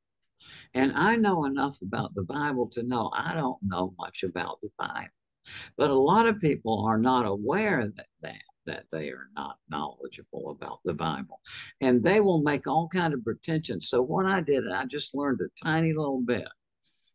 and 0.74 0.92
I 0.94 1.16
know 1.16 1.44
enough 1.44 1.80
about 1.82 2.14
the 2.14 2.24
Bible 2.24 2.68
to 2.70 2.82
know 2.82 3.10
I 3.14 3.34
don't 3.34 3.58
know 3.62 3.94
much 3.98 4.24
about 4.24 4.60
the 4.60 4.70
Bible. 4.78 5.08
But 5.76 5.90
a 5.90 5.94
lot 5.94 6.26
of 6.26 6.40
people 6.40 6.84
are 6.86 6.98
not 6.98 7.24
aware 7.24 7.86
that 7.96 8.06
that 8.22 8.42
that 8.68 8.84
they 8.92 9.08
are 9.10 9.28
not 9.34 9.56
knowledgeable 9.68 10.50
about 10.50 10.78
the 10.84 10.94
Bible. 10.94 11.40
And 11.80 12.02
they 12.02 12.20
will 12.20 12.42
make 12.42 12.66
all 12.66 12.88
kind 12.88 13.12
of 13.12 13.24
pretensions. 13.24 13.88
So 13.88 14.00
what 14.02 14.26
I 14.26 14.40
did, 14.40 14.64
I 14.70 14.84
just 14.84 15.14
learned 15.14 15.40
a 15.40 15.64
tiny 15.64 15.92
little 15.92 16.20
bit. 16.20 16.48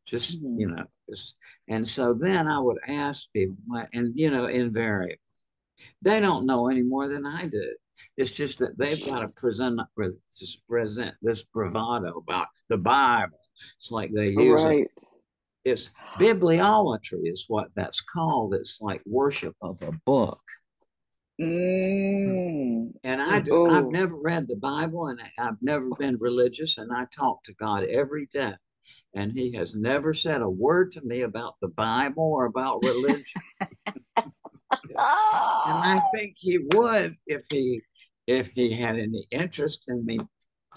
Just, 0.06 0.42
mm-hmm. 0.44 0.60
you 0.60 0.68
know, 0.68 0.86
just 1.10 1.36
and 1.70 1.88
so 1.88 2.14
then 2.14 2.48
I 2.48 2.60
would 2.60 2.78
ask 2.88 3.28
people, 3.34 3.58
and 3.94 4.12
you 4.16 4.32
know, 4.32 4.46
invariably, 4.46 5.20
they 6.02 6.20
don't 6.20 6.46
know 6.46 6.68
any 6.68 6.82
more 6.82 7.08
than 7.08 7.26
I 7.26 7.48
do. 7.48 7.74
It's 8.18 8.32
just 8.32 8.60
that 8.60 8.78
they've 8.78 9.06
got 9.06 9.20
to 9.20 9.30
present 9.30 9.80
present 10.68 11.16
this 11.22 11.44
bravado 11.44 12.18
about 12.18 12.48
the 12.70 12.78
Bible. 12.78 13.40
It's 13.80 13.92
like 13.92 14.12
they 14.14 14.30
use 14.30 14.62
right. 14.62 14.84
it. 14.84 14.92
It's 15.64 15.90
bibliolatry 16.20 17.22
is 17.24 17.46
what 17.48 17.70
that's 17.76 18.02
called. 18.02 18.54
It's 18.54 18.80
like 18.82 19.02
worship 19.06 19.56
of 19.62 19.82
a 19.82 19.92
book. 20.06 20.42
Mm. 21.42 22.92
And 23.04 23.22
I 23.22 23.40
do, 23.40 23.68
I've 23.70 23.92
never 23.92 24.16
read 24.16 24.48
the 24.48 24.56
Bible 24.56 25.08
and 25.08 25.20
I've 25.40 25.62
never 25.62 25.90
been 25.98 26.18
religious 26.20 26.78
and 26.78 26.92
I 26.92 27.06
talk 27.12 27.44
to 27.44 27.54
God 27.54 27.84
every 27.86 28.28
day. 28.28 28.54
And 29.16 29.32
he 29.32 29.52
has 29.54 29.76
never 29.76 30.14
said 30.14 30.42
a 30.42 30.50
word 30.50 30.92
to 30.94 31.02
me 31.02 31.22
about 31.22 31.56
the 31.62 31.70
Bible 31.70 32.24
or 32.24 32.46
about 32.46 32.84
religion. 32.84 33.42
and 34.72 34.98
I 34.98 36.00
think 36.14 36.36
he 36.38 36.60
would 36.74 37.16
if 37.28 37.46
he 37.50 37.82
if 38.26 38.52
he 38.52 38.72
had 38.72 38.98
any 38.98 39.26
interest 39.32 39.86
in 39.88 40.06
me 40.06 40.20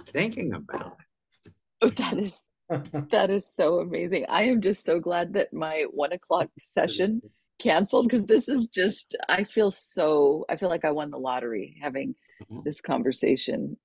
thinking 0.06 0.52
about 0.54 0.96
it. 1.44 1.52
Oh, 1.82 1.88
that 1.88 2.18
is 2.18 2.42
that 3.10 3.30
is 3.30 3.46
so 3.46 3.80
amazing. 3.80 4.26
I 4.28 4.44
am 4.44 4.60
just 4.60 4.84
so 4.84 4.98
glad 4.98 5.32
that 5.34 5.52
my 5.52 5.86
one 5.90 6.12
o'clock 6.12 6.48
session 6.58 7.22
canceled 7.58 8.06
because 8.08 8.26
this 8.26 8.48
is 8.48 8.68
just 8.68 9.16
i 9.28 9.42
feel 9.44 9.70
so 9.70 10.44
i 10.48 10.56
feel 10.56 10.68
like 10.68 10.84
i 10.84 10.90
won 10.90 11.10
the 11.10 11.18
lottery 11.18 11.76
having 11.80 12.14
mm-hmm. 12.42 12.60
this 12.64 12.80
conversation 12.80 13.76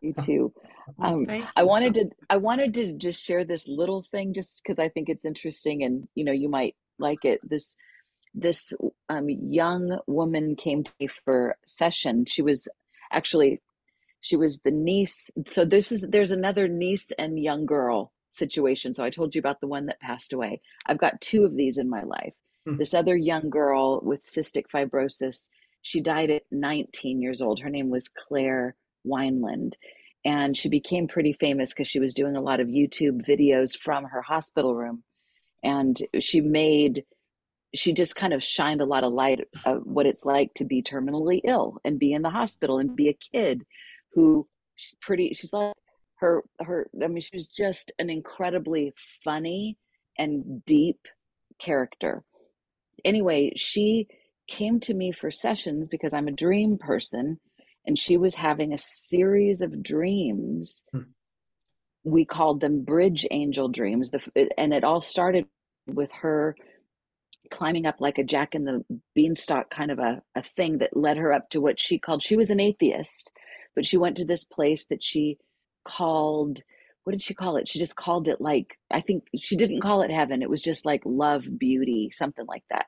you 0.00 0.12
too. 0.24 0.52
um, 0.98 1.26
i 1.54 1.62
wanted 1.62 1.94
to 1.94 2.06
i 2.28 2.36
wanted 2.36 2.74
to 2.74 2.92
just 2.94 3.22
share 3.22 3.44
this 3.44 3.68
little 3.68 4.04
thing 4.10 4.34
just 4.34 4.60
because 4.62 4.78
i 4.78 4.88
think 4.88 5.08
it's 5.08 5.24
interesting 5.24 5.84
and 5.84 6.08
you 6.14 6.24
know 6.24 6.32
you 6.32 6.48
might 6.48 6.74
like 7.02 7.24
it. 7.24 7.40
This 7.46 7.76
this 8.34 8.72
um, 9.10 9.28
young 9.28 9.98
woman 10.06 10.56
came 10.56 10.84
to 10.84 10.92
me 10.98 11.08
for 11.24 11.56
session. 11.66 12.24
She 12.26 12.40
was 12.40 12.66
actually 13.10 13.60
she 14.22 14.36
was 14.36 14.60
the 14.60 14.70
niece 14.70 15.30
so 15.48 15.64
this 15.64 15.92
is 15.92 16.06
there's 16.08 16.30
another 16.30 16.68
niece 16.68 17.10
and 17.18 17.38
young 17.38 17.66
girl 17.66 18.12
situation. 18.30 18.94
So 18.94 19.04
i 19.04 19.10
told 19.10 19.34
you 19.34 19.40
about 19.40 19.60
the 19.60 19.66
one 19.66 19.86
that 19.86 20.00
passed 20.00 20.32
away. 20.32 20.62
I've 20.86 20.98
got 20.98 21.20
two 21.20 21.44
of 21.44 21.56
these 21.56 21.76
in 21.76 21.90
my 21.90 22.02
life 22.04 22.32
Hmm. 22.66 22.76
This 22.76 22.94
other 22.94 23.16
young 23.16 23.50
girl 23.50 24.00
with 24.02 24.24
cystic 24.24 24.64
fibrosis, 24.72 25.48
she 25.82 26.00
died 26.00 26.30
at 26.30 26.44
19 26.50 27.20
years 27.20 27.42
old. 27.42 27.60
Her 27.60 27.70
name 27.70 27.90
was 27.90 28.08
Claire 28.08 28.76
Wineland. 29.06 29.74
And 30.24 30.56
she 30.56 30.68
became 30.68 31.08
pretty 31.08 31.32
famous 31.32 31.70
because 31.70 31.88
she 31.88 31.98
was 31.98 32.14
doing 32.14 32.36
a 32.36 32.40
lot 32.40 32.60
of 32.60 32.68
YouTube 32.68 33.26
videos 33.26 33.76
from 33.76 34.04
her 34.04 34.22
hospital 34.22 34.74
room. 34.74 35.02
And 35.64 36.00
she 36.20 36.40
made, 36.40 37.04
she 37.74 37.92
just 37.92 38.14
kind 38.14 38.32
of 38.32 38.42
shined 38.42 38.80
a 38.80 38.86
lot 38.86 39.02
of 39.02 39.12
light 39.12 39.40
of 39.64 39.82
what 39.84 40.06
it's 40.06 40.24
like 40.24 40.54
to 40.54 40.64
be 40.64 40.82
terminally 40.82 41.40
ill 41.42 41.78
and 41.84 41.98
be 41.98 42.12
in 42.12 42.22
the 42.22 42.30
hospital 42.30 42.78
and 42.78 42.94
be 42.94 43.08
a 43.08 43.18
kid 43.32 43.64
who 44.12 44.46
she's 44.76 44.96
pretty, 45.00 45.34
she's 45.34 45.52
like, 45.52 45.74
her, 46.16 46.44
her, 46.60 46.88
I 47.02 47.08
mean, 47.08 47.20
she 47.20 47.34
was 47.34 47.48
just 47.48 47.90
an 47.98 48.08
incredibly 48.08 48.92
funny 49.24 49.76
and 50.16 50.64
deep 50.64 51.00
character 51.58 52.22
anyway, 53.04 53.52
she 53.56 54.08
came 54.48 54.80
to 54.80 54.94
me 54.94 55.12
for 55.12 55.30
sessions 55.30 55.88
because 55.88 56.12
I'm 56.12 56.28
a 56.28 56.32
dream 56.32 56.78
person 56.78 57.38
and 57.86 57.98
she 57.98 58.16
was 58.16 58.34
having 58.34 58.72
a 58.72 58.78
series 58.78 59.60
of 59.60 59.82
dreams. 59.82 60.84
Hmm. 60.92 61.00
We 62.04 62.24
called 62.24 62.60
them 62.60 62.82
bridge 62.82 63.26
angel 63.30 63.68
dreams. 63.68 64.10
The, 64.10 64.48
and 64.58 64.74
it 64.74 64.84
all 64.84 65.00
started 65.00 65.46
with 65.86 66.10
her 66.12 66.56
climbing 67.50 67.86
up 67.86 68.00
like 68.00 68.18
a 68.18 68.24
jack 68.24 68.54
in 68.54 68.64
the 68.64 68.84
beanstalk 69.14 69.70
kind 69.70 69.90
of 69.90 69.98
a, 69.98 70.22
a 70.34 70.42
thing 70.42 70.78
that 70.78 70.96
led 70.96 71.16
her 71.16 71.32
up 71.32 71.50
to 71.50 71.60
what 71.60 71.78
she 71.78 71.98
called 71.98 72.22
she 72.22 72.36
was 72.36 72.50
an 72.50 72.60
atheist 72.60 73.30
but 73.74 73.84
she 73.84 73.98
went 73.98 74.16
to 74.16 74.24
this 74.24 74.44
place 74.44 74.86
that 74.86 75.02
she 75.04 75.36
called 75.84 76.62
what 77.04 77.12
did 77.12 77.22
she 77.22 77.34
call 77.34 77.56
it 77.56 77.68
she 77.68 77.78
just 77.78 77.96
called 77.96 78.28
it 78.28 78.40
like 78.40 78.78
i 78.90 79.00
think 79.00 79.24
she 79.38 79.56
didn't 79.56 79.80
call 79.80 80.02
it 80.02 80.10
heaven 80.10 80.42
it 80.42 80.50
was 80.50 80.60
just 80.60 80.84
like 80.86 81.02
love 81.04 81.44
beauty 81.58 82.10
something 82.12 82.46
like 82.46 82.64
that 82.70 82.86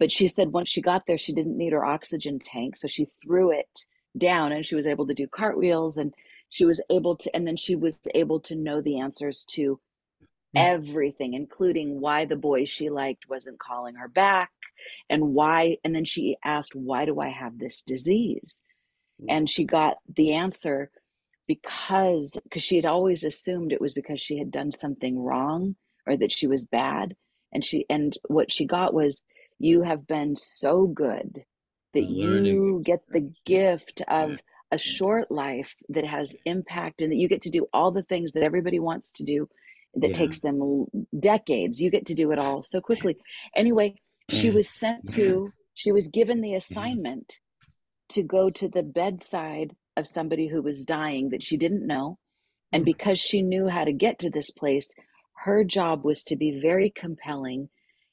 but 0.00 0.10
she 0.10 0.26
said 0.26 0.52
once 0.52 0.68
she 0.70 0.80
got 0.80 1.06
there, 1.06 1.18
she 1.18 1.34
didn't 1.34 1.58
need 1.58 1.74
her 1.74 1.84
oxygen 1.84 2.40
tank. 2.42 2.76
So 2.76 2.88
she 2.88 3.06
threw 3.22 3.52
it 3.52 3.84
down 4.16 4.50
and 4.50 4.64
she 4.64 4.74
was 4.74 4.86
able 4.86 5.06
to 5.06 5.14
do 5.14 5.28
cartwheels 5.28 5.98
and 5.98 6.14
she 6.48 6.64
was 6.64 6.80
able 6.90 7.16
to, 7.18 7.36
and 7.36 7.46
then 7.46 7.56
she 7.56 7.76
was 7.76 7.98
able 8.14 8.40
to 8.40 8.56
know 8.56 8.80
the 8.80 8.98
answers 8.98 9.44
to 9.50 9.78
mm. 10.22 10.26
everything, 10.56 11.34
including 11.34 12.00
why 12.00 12.24
the 12.24 12.34
boy 12.34 12.64
she 12.64 12.88
liked 12.88 13.28
wasn't 13.28 13.60
calling 13.60 13.94
her 13.96 14.08
back 14.08 14.50
and 15.10 15.34
why. 15.34 15.76
And 15.84 15.94
then 15.94 16.06
she 16.06 16.38
asked, 16.42 16.74
Why 16.74 17.04
do 17.04 17.20
I 17.20 17.28
have 17.28 17.58
this 17.58 17.82
disease? 17.82 18.64
Mm. 19.22 19.26
And 19.28 19.50
she 19.50 19.64
got 19.64 19.98
the 20.16 20.32
answer 20.32 20.90
because 21.50 22.38
because 22.44 22.62
she 22.62 22.76
had 22.76 22.86
always 22.86 23.24
assumed 23.24 23.72
it 23.72 23.80
was 23.80 23.92
because 23.92 24.20
she 24.20 24.38
had 24.38 24.52
done 24.52 24.70
something 24.70 25.18
wrong 25.18 25.74
or 26.06 26.16
that 26.16 26.30
she 26.30 26.46
was 26.46 26.64
bad 26.64 27.16
and 27.52 27.64
she 27.64 27.84
and 27.90 28.16
what 28.28 28.52
she 28.52 28.64
got 28.64 28.94
was 28.94 29.24
you 29.58 29.82
have 29.82 30.06
been 30.06 30.36
so 30.36 30.86
good 30.86 31.42
that 31.92 32.04
you 32.04 32.80
get 32.84 33.00
the 33.08 33.28
gift 33.44 34.00
of 34.06 34.38
a 34.70 34.78
short 34.78 35.28
life 35.28 35.74
that 35.88 36.06
has 36.06 36.36
impact 36.44 37.02
and 37.02 37.10
that 37.10 37.16
you 37.16 37.26
get 37.26 37.42
to 37.42 37.50
do 37.50 37.66
all 37.72 37.90
the 37.90 38.04
things 38.04 38.30
that 38.30 38.44
everybody 38.44 38.78
wants 38.78 39.10
to 39.10 39.24
do 39.24 39.48
that 39.96 40.10
yeah. 40.10 40.14
takes 40.14 40.40
them 40.40 40.86
decades. 41.18 41.80
You 41.80 41.90
get 41.90 42.06
to 42.06 42.14
do 42.14 42.30
it 42.30 42.38
all 42.38 42.62
so 42.62 42.80
quickly. 42.80 43.16
Anyway 43.56 43.96
she 44.28 44.50
was 44.50 44.68
sent 44.68 45.08
to 45.08 45.48
she 45.74 45.90
was 45.90 46.06
given 46.06 46.40
the 46.40 46.54
assignment 46.54 47.40
to 48.10 48.22
go 48.22 48.48
to 48.50 48.68
the 48.68 48.84
bedside 48.84 49.74
of 50.00 50.08
somebody 50.08 50.48
who 50.48 50.62
was 50.62 50.84
dying 50.84 51.28
that 51.30 51.42
she 51.42 51.56
didn't 51.56 51.86
know 51.86 52.18
and 52.72 52.82
mm. 52.82 52.86
because 52.86 53.20
she 53.20 53.42
knew 53.42 53.68
how 53.68 53.84
to 53.84 53.92
get 53.92 54.18
to 54.18 54.30
this 54.30 54.50
place 54.50 54.92
her 55.44 55.62
job 55.62 56.04
was 56.04 56.24
to 56.24 56.36
be 56.36 56.60
very 56.60 56.90
compelling 56.90 57.68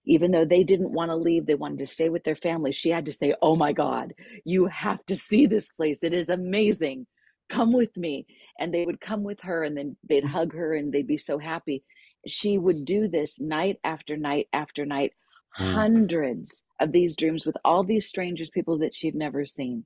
even 0.08 0.32
though 0.32 0.46
they 0.46 0.64
didn't 0.64 0.94
want 0.94 1.12
to 1.12 1.16
leave, 1.16 1.46
they 1.46 1.56
wanted 1.56 1.80
to 1.80 1.86
stay 1.86 2.10
with 2.10 2.24
their 2.24 2.36
family. 2.36 2.72
She 2.72 2.90
had 2.90 3.06
to 3.06 3.12
say, 3.12 3.36
Oh 3.42 3.56
my 3.56 3.74
God, 3.74 4.14
you 4.46 4.66
have 4.68 5.06
to 5.08 5.16
see 5.16 5.46
this 5.46 5.70
place. 5.70 6.02
It 6.02 6.14
is 6.14 6.30
amazing. 6.30 7.06
Come 7.50 7.74
with 7.74 7.96
me. 7.98 8.26
And 8.60 8.74
they 8.74 8.86
would 8.86 9.02
come 9.02 9.24
with 9.24 9.40
her 9.42 9.64
and 9.64 9.78
then 9.78 9.98
they'd 10.08 10.24
hug 10.24 10.54
her 10.54 10.76
and 10.76 10.92
they'd 10.92 11.08
be 11.08 11.18
so 11.18 11.38
happy. 11.38 11.84
She 12.26 12.58
would 12.58 12.86
do 12.86 13.08
this 13.08 13.40
night 13.40 13.78
after 13.84 14.18
night 14.18 14.48
after 14.54 14.86
night. 14.86 15.12
hundreds 15.54 16.64
of 16.80 16.92
these 16.92 17.16
dreams 17.16 17.46
with 17.46 17.58
all 17.66 17.84
these 17.84 18.08
strangers, 18.08 18.50
people 18.50 18.78
that 18.78 18.94
she'd 18.94 19.16
never 19.16 19.46
seen. 19.46 19.86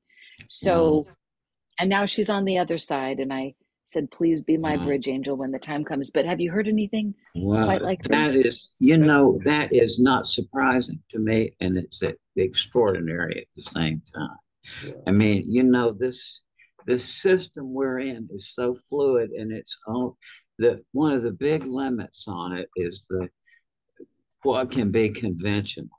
So, 0.50 1.06
yes. 1.08 1.16
And 1.82 1.90
now 1.90 2.06
she's 2.06 2.30
on 2.30 2.46
the 2.46 2.60
other 2.60 2.78
side, 2.78 3.20
and 3.20 3.34
I 3.34 3.56
said, 3.88 4.12
"Please 4.12 4.42
be 4.42 4.56
my 4.56 4.78
bridge 4.78 5.08
angel 5.08 5.36
when 5.36 5.52
the 5.52 5.60
time 5.60 5.84
comes." 5.84 6.12
But 6.12 6.26
have 6.26 6.40
you 6.40 6.52
heard 6.52 6.68
anything 6.68 7.16
well, 7.36 7.66
quite 7.66 7.82
like 7.82 8.04
that? 8.04 8.32
This? 8.32 8.46
Is 8.46 8.78
you 8.80 8.98
know 8.98 9.40
that 9.46 9.74
is 9.74 10.00
not 10.00 10.28
surprising 10.28 11.02
to 11.10 11.20
me, 11.20 11.56
and 11.60 11.78
it's 11.78 12.04
extraordinary 12.36 13.42
at 13.42 13.48
the 13.56 13.64
same 13.64 14.02
time. 14.14 14.38
Yeah. 14.86 14.94
I 15.08 15.12
mean, 15.12 15.46
you 15.48 15.64
know 15.64 15.92
this 15.92 16.44
the 16.86 17.00
system 17.00 17.74
we're 17.74 18.00
in 18.00 18.30
is 18.32 18.54
so 18.54 18.76
fluid, 18.76 19.32
and 19.32 19.52
it's 19.52 19.78
own 19.88 20.14
that 20.60 20.86
one 20.92 21.14
of 21.14 21.24
the 21.24 21.34
big 21.34 21.66
limits 21.66 22.26
on 22.28 22.56
it 22.56 22.70
is 22.76 23.08
the 23.10 23.28
what 24.44 24.70
can 24.70 24.92
be 24.92 25.10
conventional. 25.10 25.90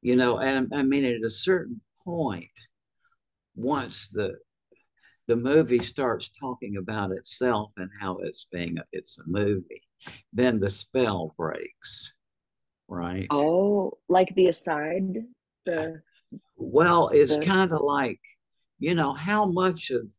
You 0.00 0.16
know, 0.16 0.38
and 0.38 0.72
I 0.72 0.82
mean, 0.82 1.04
at 1.04 1.22
a 1.22 1.30
certain 1.30 1.82
point, 2.02 2.48
once 3.54 4.08
the 4.08 4.38
the 5.30 5.36
movie 5.36 5.78
starts 5.78 6.28
talking 6.40 6.76
about 6.76 7.12
itself 7.12 7.72
and 7.76 7.88
how 8.00 8.16
it's 8.16 8.48
being 8.50 8.76
a, 8.78 8.84
it's 8.90 9.16
a 9.18 9.22
movie, 9.26 9.80
then 10.32 10.58
the 10.58 10.68
spell 10.68 11.32
breaks, 11.38 12.12
right? 12.88 13.28
Oh, 13.30 13.96
like 14.08 14.34
the 14.34 14.48
aside, 14.48 15.24
the 15.64 16.02
well, 16.56 17.10
it's 17.14 17.36
kind 17.36 17.70
of 17.70 17.80
like, 17.80 18.18
you 18.80 18.96
know, 18.96 19.12
how 19.12 19.46
much 19.46 19.92
of 19.92 20.10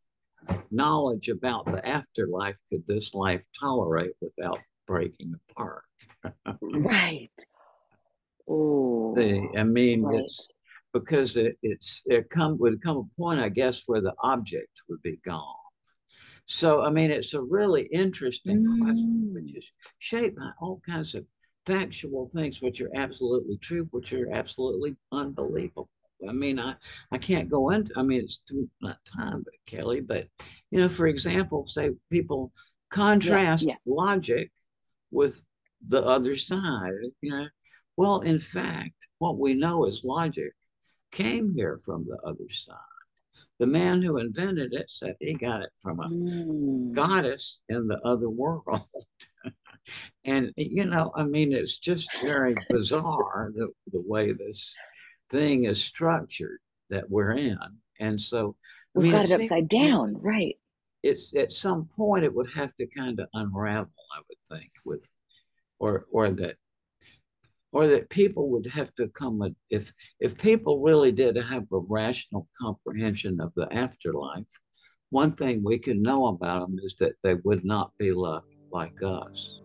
knowledge 0.72 1.28
about 1.28 1.66
the 1.66 1.86
afterlife 1.86 2.62
could 2.70 2.88
this 2.88 3.14
life 3.14 3.46
tolerate 3.60 4.14
without 4.22 4.60
breaking 4.88 5.34
apart? 5.50 5.84
right. 6.62 7.46
Oh, 8.48 9.14
See, 9.18 9.46
I 9.58 9.66
mean, 9.66 10.04
right. 10.04 10.22
it's 10.22 10.50
because 10.94 11.38
it, 11.38 11.58
it's 11.64 12.04
it 12.06 12.30
come 12.30 12.58
would 12.60 12.82
come 12.82 12.98
a 12.98 13.22
point, 13.22 13.40
I 13.40 13.50
guess, 13.50 13.84
where 13.86 14.02
the 14.02 14.14
object 14.24 14.82
would 14.90 15.02
be 15.02 15.18
gone. 15.26 15.56
So, 16.46 16.82
I 16.82 16.90
mean, 16.90 17.12
it's 17.12 17.34
a 17.34 17.42
really 17.42 17.84
interesting 17.84 18.66
mm. 18.66 18.82
question, 18.82 19.32
which 19.34 19.56
is 19.56 19.72
shaped 20.00 20.38
by 20.38 20.50
all 20.60 20.82
kinds 20.86 21.16
of 21.16 21.26
factual 21.66 22.26
things, 22.26 22.62
which 22.62 22.82
are 22.82 22.92
absolutely 22.96 23.58
true, 23.58 23.88
which 23.92 24.12
are 24.14 24.30
absolutely 24.32 24.96
unbelievable. 25.12 25.90
I 26.28 26.34
mean, 26.34 26.60
I, 26.60 26.76
I 27.12 27.18
can't 27.18 27.50
go 27.50 27.70
into, 27.70 27.94
I 27.96 28.04
mean, 28.04 28.22
it's 28.22 28.38
too 28.38 28.70
not 28.82 28.98
time, 29.06 29.44
but 29.44 29.54
Kelly, 29.66 30.02
but, 30.02 30.28
you 30.70 30.80
know, 30.80 30.90
for 30.90 31.08
example, 31.08 31.66
say 31.66 31.92
people 32.12 32.52
contrast 32.90 33.64
yeah, 33.64 33.76
yeah. 33.86 33.94
logic 33.94 34.52
with 35.10 35.42
the 35.88 36.04
other 36.04 36.36
side, 36.36 36.92
you 37.22 37.32
know. 37.32 37.48
Well, 37.98 38.20
in 38.20 38.40
fact, 38.40 38.94
what 39.20 39.38
we 39.38 39.54
know 39.54 39.86
is 39.86 40.04
logic 40.04 40.54
came 41.12 41.54
here 41.56 41.80
from 41.84 42.06
the 42.06 42.18
other 42.28 42.50
side. 42.50 42.76
The 43.60 43.68
man 43.68 44.02
who 44.02 44.18
invented 44.18 44.74
it 44.74 44.90
said 44.90 45.16
he 45.20 45.34
got 45.34 45.62
it 45.62 45.70
from 45.78 46.00
a 46.00 46.10
mm. 46.10 46.94
goddess 46.94 47.60
in 47.70 47.88
the 47.88 48.00
other 48.02 48.30
world. 48.30 48.82
and, 50.26 50.52
you 50.58 50.86
know, 50.86 51.12
I 51.16 51.26
mean, 51.26 51.54
it's 51.54 51.78
just 51.78 52.10
very 52.22 52.56
bizarre 52.70 53.52
the, 53.56 53.68
the 53.92 54.02
way 54.02 54.32
this 54.32 54.76
thing 55.30 55.66
is 55.66 55.84
structured 55.84 56.60
that 56.90 57.10
we're 57.10 57.34
in. 57.34 57.58
And 58.00 58.20
so 58.20 58.56
we 58.94 59.04
mean, 59.04 59.12
got 59.12 59.26
it, 59.26 59.32
it 59.32 59.42
upside 59.42 59.70
down, 59.70 60.16
right? 60.20 60.56
It's 61.04 61.36
at 61.36 61.54
some 61.54 61.86
point 61.86 62.26
it 62.26 62.34
would 62.34 62.50
have 62.54 62.76
to 62.76 62.88
kind 62.88 63.20
of 63.20 63.28
unravel, 63.34 63.92
I 64.16 64.22
would 64.28 64.58
think, 64.58 64.72
with 64.86 65.02
or 65.80 66.06
or 66.12 66.30
that 66.30 66.58
or 67.74 67.88
that 67.88 68.10
people 68.10 68.50
would 68.50 68.68
have 68.68 68.94
to 68.96 69.08
come 69.10 69.56
if 69.70 69.94
if 70.20 70.38
people 70.38 70.82
really 70.82 71.12
did 71.12 71.36
have 71.38 71.64
a 71.72 71.80
rational 71.90 72.48
comprehension 72.60 73.40
of 73.40 73.52
the 73.56 73.72
afterlife 73.74 74.60
one 75.12 75.34
thing 75.34 75.62
we 75.64 75.78
can 75.78 76.02
know 76.02 76.28
about 76.28 76.68
them 76.68 76.80
is 76.82 76.96
that 77.00 77.16
they 77.22 77.36
would 77.44 77.66
not 77.66 77.92
be 78.00 78.14
like, 78.14 78.42
like 78.72 78.94
us. 79.04 79.60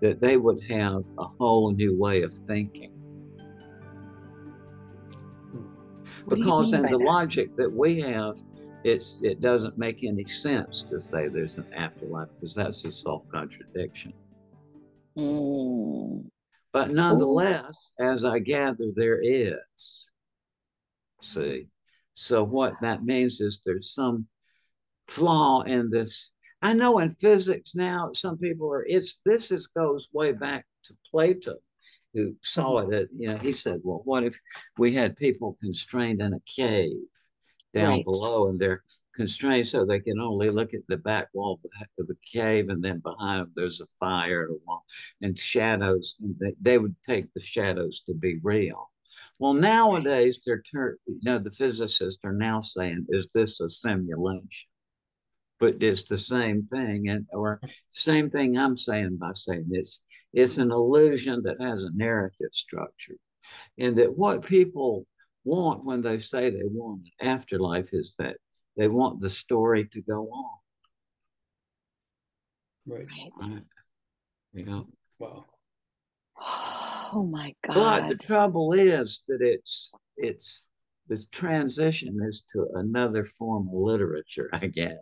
That 0.00 0.20
they 0.20 0.36
would 0.36 0.62
have 0.70 1.02
a 1.18 1.26
whole 1.38 1.72
new 1.72 1.98
way 1.98 2.22
of 2.22 2.32
thinking 2.46 2.99
because 6.30 6.72
in 6.72 6.82
the 6.82 6.88
that? 6.88 6.98
logic 6.98 7.50
that 7.56 7.72
we 7.72 8.00
have, 8.00 8.36
it's 8.84 9.18
it 9.22 9.40
doesn't 9.40 9.76
make 9.76 10.02
any 10.04 10.24
sense 10.24 10.84
to 10.88 10.98
say 10.98 11.28
there's 11.28 11.58
an 11.58 11.66
afterlife 11.76 12.28
because 12.40 12.54
that's 12.54 12.84
a 12.84 12.90
self 12.90 13.22
contradiction. 13.32 14.12
Mm. 15.18 16.24
But 16.72 16.92
nonetheless, 16.92 17.90
Ooh. 18.00 18.04
as 18.04 18.24
I 18.24 18.38
gather, 18.38 18.86
there 18.94 19.20
is. 19.22 20.10
See, 21.20 21.66
so 22.14 22.44
what 22.44 22.74
that 22.80 23.04
means 23.04 23.40
is 23.40 23.60
there's 23.64 23.92
some 23.92 24.26
flaw 25.08 25.62
in 25.62 25.90
this. 25.90 26.32
I 26.62 26.74
know 26.74 26.98
in 27.00 27.10
physics 27.10 27.74
now, 27.74 28.12
some 28.14 28.38
people 28.38 28.72
are. 28.72 28.86
It's 28.86 29.20
this 29.26 29.50
is 29.50 29.66
goes 29.66 30.08
way 30.12 30.32
back 30.32 30.64
to 30.84 30.94
Plato 31.10 31.56
who 32.14 32.34
saw 32.42 32.78
it, 32.78 32.94
uh, 32.94 33.06
you 33.16 33.28
know, 33.28 33.38
he 33.38 33.52
said, 33.52 33.80
well, 33.82 34.02
what 34.04 34.24
if 34.24 34.38
we 34.78 34.92
had 34.92 35.16
people 35.16 35.56
constrained 35.60 36.20
in 36.20 36.32
a 36.32 36.40
cave 36.46 36.90
down 37.74 37.90
right. 37.90 38.04
below 38.04 38.48
and 38.48 38.58
they're 38.58 38.82
constrained 39.14 39.68
so 39.68 39.84
they 39.84 40.00
can 40.00 40.18
only 40.20 40.50
look 40.50 40.72
at 40.72 40.80
the 40.88 40.96
back 40.96 41.28
wall 41.34 41.60
of 41.98 42.06
the 42.06 42.16
cave 42.32 42.68
and 42.68 42.82
then 42.82 43.00
behind 43.00 43.42
them 43.42 43.52
there's 43.54 43.80
a 43.80 43.86
fire 43.98 44.44
and, 44.44 44.56
a 44.56 44.58
wall, 44.66 44.84
and 45.22 45.38
shadows. 45.38 46.14
And 46.20 46.34
they, 46.40 46.54
they 46.60 46.78
would 46.78 46.96
take 47.06 47.32
the 47.34 47.40
shadows 47.40 48.02
to 48.06 48.14
be 48.14 48.38
real. 48.42 48.90
Well, 49.38 49.54
nowadays 49.54 50.40
they're, 50.44 50.62
you 50.72 50.98
know, 51.22 51.38
the 51.38 51.50
physicists 51.50 52.20
are 52.24 52.32
now 52.32 52.60
saying, 52.60 53.06
is 53.08 53.28
this 53.34 53.60
a 53.60 53.68
simulation? 53.68 54.69
But 55.60 55.76
it's 55.80 56.04
the 56.04 56.18
same 56.18 56.64
thing 56.64 57.08
and 57.08 57.26
or 57.32 57.60
same 57.86 58.30
thing 58.30 58.56
i'm 58.56 58.76
saying 58.76 59.16
by 59.20 59.30
saying 59.34 59.66
it's 59.70 60.02
it's 60.32 60.58
an 60.58 60.70
illusion 60.70 61.42
that 61.44 61.60
has 61.60 61.84
a 61.84 61.92
narrative 61.94 62.48
structure 62.52 63.16
and 63.78 63.96
that 63.96 64.16
what 64.16 64.44
people 64.44 65.06
want 65.44 65.84
when 65.84 66.02
they 66.02 66.18
say 66.18 66.50
they 66.50 66.62
want 66.64 67.02
an 67.20 67.28
afterlife 67.28 67.90
is 67.92 68.14
that 68.18 68.36
they 68.76 68.88
want 68.88 69.20
the 69.20 69.30
story 69.30 69.86
to 69.86 70.00
go 70.02 70.28
on. 70.30 70.58
Right. 72.86 73.06
Right. 73.40 73.62
You 74.52 74.64
know 74.64 74.86
wow. 75.18 75.44
Oh 77.12 77.24
my 77.24 77.52
god 77.66 77.74
but 77.74 78.08
the 78.08 78.14
trouble 78.14 78.72
is 78.72 79.24
that 79.26 79.40
it's 79.40 79.92
it's 80.16 80.68
the 81.08 81.20
transition 81.32 82.16
is 82.22 82.44
to 82.52 82.68
another 82.74 83.24
form 83.24 83.66
of 83.66 83.74
literature 83.74 84.48
i 84.52 84.68
guess 84.68 84.94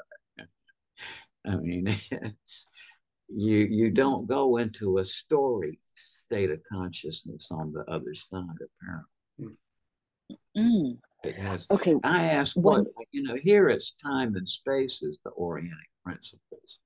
I 1.46 1.56
mean, 1.56 1.86
it's 2.10 2.68
you 3.28 3.58
you 3.58 3.90
don't 3.90 4.26
go 4.26 4.56
into 4.56 4.98
a 4.98 5.04
story 5.04 5.78
state 5.94 6.50
of 6.50 6.60
consciousness 6.70 7.48
on 7.50 7.72
the 7.72 7.84
other 7.90 8.14
side, 8.14 8.44
apparently. 8.82 9.58
Mm. 10.56 10.98
It 11.24 11.36
has. 11.36 11.66
Okay. 11.70 11.96
I 12.04 12.24
ask 12.26 12.56
what 12.56 12.86
you 13.10 13.22
know. 13.22 13.34
Here, 13.34 13.68
it's 13.68 13.92
time 13.92 14.36
and 14.36 14.48
space 14.48 15.02
is 15.02 15.18
the 15.24 15.30
orienting 15.30 15.76
principles. 16.04 16.78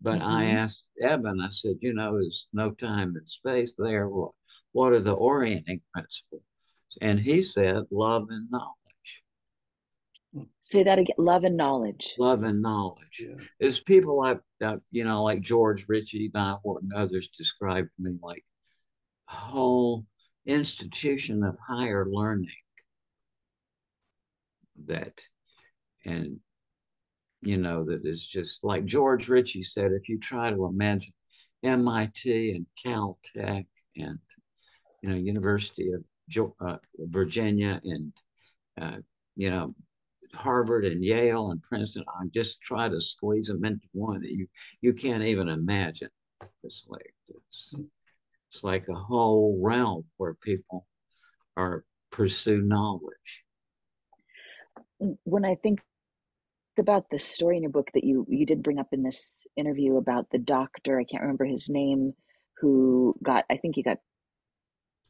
But 0.00 0.20
mm-hmm. 0.20 0.28
I 0.28 0.44
asked 0.46 0.86
Eben. 1.00 1.40
I 1.40 1.48
said, 1.50 1.76
you 1.80 1.92
know, 1.92 2.12
there's 2.12 2.48
no 2.52 2.70
time 2.70 3.16
and 3.16 3.28
space 3.28 3.74
there. 3.76 4.08
What 4.08 4.30
what 4.72 4.92
are 4.92 5.00
the 5.00 5.14
orienting 5.14 5.80
principles? 5.92 6.42
And 7.02 7.18
he 7.18 7.42
said, 7.42 7.84
love 7.90 8.26
and 8.30 8.50
knowledge. 8.50 8.77
Say 10.62 10.82
that 10.82 10.98
again. 10.98 11.16
Love 11.18 11.44
and 11.44 11.56
knowledge. 11.56 12.06
Love 12.18 12.42
and 12.42 12.60
knowledge. 12.60 13.20
Yeah. 13.20 13.42
It's 13.58 13.80
people 13.80 14.18
like, 14.18 14.40
uh, 14.62 14.76
you 14.90 15.04
know, 15.04 15.22
like 15.22 15.40
George 15.40 15.86
Ritchie, 15.88 16.28
Don 16.28 16.60
and 16.64 16.92
others 16.94 17.28
described 17.28 17.88
to 17.96 18.02
me 18.02 18.18
like 18.22 18.44
a 19.30 19.34
whole 19.34 20.04
institution 20.46 21.42
of 21.42 21.58
higher 21.66 22.06
learning 22.10 22.50
that, 24.86 25.20
and, 26.04 26.38
you 27.40 27.56
know, 27.56 27.84
that 27.84 28.04
is 28.04 28.26
just 28.26 28.62
like 28.62 28.84
George 28.84 29.28
Ritchie 29.28 29.62
said, 29.62 29.92
if 29.92 30.08
you 30.08 30.18
try 30.18 30.50
to 30.50 30.66
imagine 30.66 31.12
MIT 31.62 32.52
and 32.52 32.66
Caltech 32.84 33.66
and, 33.96 34.18
you 35.02 35.08
know, 35.08 35.16
University 35.16 35.92
of 35.92 36.04
uh, 36.60 36.76
Virginia 36.98 37.80
and, 37.84 38.12
uh, 38.80 38.98
you 39.34 39.50
know, 39.50 39.74
Harvard 40.38 40.84
and 40.84 41.04
Yale 41.04 41.50
and 41.50 41.62
Princeton. 41.62 42.04
I 42.08 42.26
just 42.32 42.60
try 42.60 42.88
to 42.88 43.00
squeeze 43.00 43.48
them 43.48 43.64
into 43.64 43.88
one 43.92 44.20
that 44.20 44.30
you 44.30 44.46
you 44.80 44.94
can't 44.94 45.24
even 45.24 45.48
imagine. 45.48 46.10
It's 46.62 46.84
like 46.88 47.14
it's, 47.28 47.74
it's 48.50 48.62
like 48.62 48.88
a 48.88 48.94
whole 48.94 49.58
realm 49.60 50.04
where 50.16 50.34
people 50.34 50.86
are 51.56 51.84
pursue 52.12 52.62
knowledge. 52.62 53.44
When 55.24 55.44
I 55.44 55.56
think 55.56 55.80
about 56.78 57.10
the 57.10 57.18
story 57.18 57.56
in 57.56 57.64
your 57.64 57.72
book 57.72 57.90
that 57.94 58.04
you 58.04 58.24
you 58.28 58.46
did 58.46 58.62
bring 58.62 58.78
up 58.78 58.88
in 58.92 59.02
this 59.02 59.44
interview 59.56 59.96
about 59.96 60.30
the 60.30 60.38
doctor, 60.38 61.00
I 61.00 61.04
can't 61.04 61.22
remember 61.22 61.46
his 61.46 61.68
name, 61.68 62.14
who 62.60 63.16
got 63.22 63.44
I 63.50 63.56
think 63.56 63.74
he 63.74 63.82
got 63.82 63.98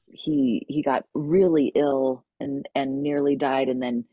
he 0.07 0.65
he 0.69 0.83
got 0.83 1.05
really 1.13 1.71
ill 1.75 2.25
and 2.41 2.67
and 2.75 3.03
nearly 3.03 3.37
died 3.37 3.69
and 3.69 3.83
then 3.83 4.07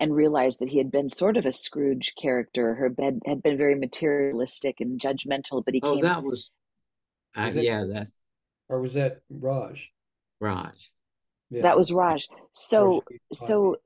and 0.00 0.14
realized 0.14 0.60
that 0.60 0.70
he 0.70 0.78
had 0.78 0.90
been 0.90 1.10
sort 1.10 1.36
of 1.36 1.46
a 1.46 1.52
Scrooge 1.52 2.14
character. 2.20 2.74
Her 2.74 2.88
bed 2.88 3.20
had 3.26 3.42
been 3.42 3.56
very 3.56 3.74
materialistic 3.74 4.80
and 4.80 5.00
judgmental, 5.00 5.64
but 5.64 5.74
he 5.74 5.80
came. 5.80 5.90
oh, 5.90 5.94
came. 5.94 6.02
that 6.02 6.22
was, 6.22 6.50
uh, 7.36 7.50
was 7.54 7.56
yeah, 7.56 7.84
that's 7.88 8.20
or 8.68 8.80
was 8.80 8.94
that 8.94 9.20
Raj? 9.30 9.92
Raj. 10.40 10.90
Yeah. 11.50 11.62
That 11.62 11.76
was 11.76 11.92
Raj. 11.92 12.26
So 12.52 13.02
so 13.32 13.76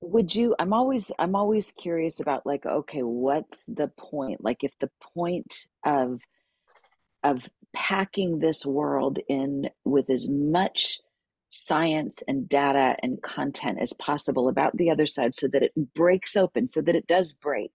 would 0.00 0.34
you 0.34 0.54
I'm 0.58 0.72
always 0.72 1.10
I'm 1.18 1.34
always 1.34 1.72
curious 1.72 2.20
about 2.20 2.46
like 2.46 2.64
okay, 2.64 3.02
what's 3.02 3.64
the 3.66 3.88
point? 3.88 4.42
Like 4.42 4.62
if 4.62 4.72
the 4.80 4.90
point 5.14 5.66
of 5.84 6.20
of 7.22 7.42
packing 7.74 8.38
this 8.38 8.64
world 8.64 9.18
in 9.28 9.68
with 9.84 10.08
as 10.10 10.28
much 10.28 11.00
science 11.50 12.22
and 12.28 12.48
data 12.48 12.96
and 13.02 13.22
content 13.22 13.78
as 13.80 13.92
possible 13.94 14.48
about 14.48 14.76
the 14.76 14.90
other 14.90 15.06
side 15.06 15.34
so 15.34 15.48
that 15.48 15.62
it 15.62 15.72
breaks 15.94 16.36
open 16.36 16.68
so 16.68 16.80
that 16.80 16.96
it 16.96 17.06
does 17.06 17.32
break. 17.32 17.72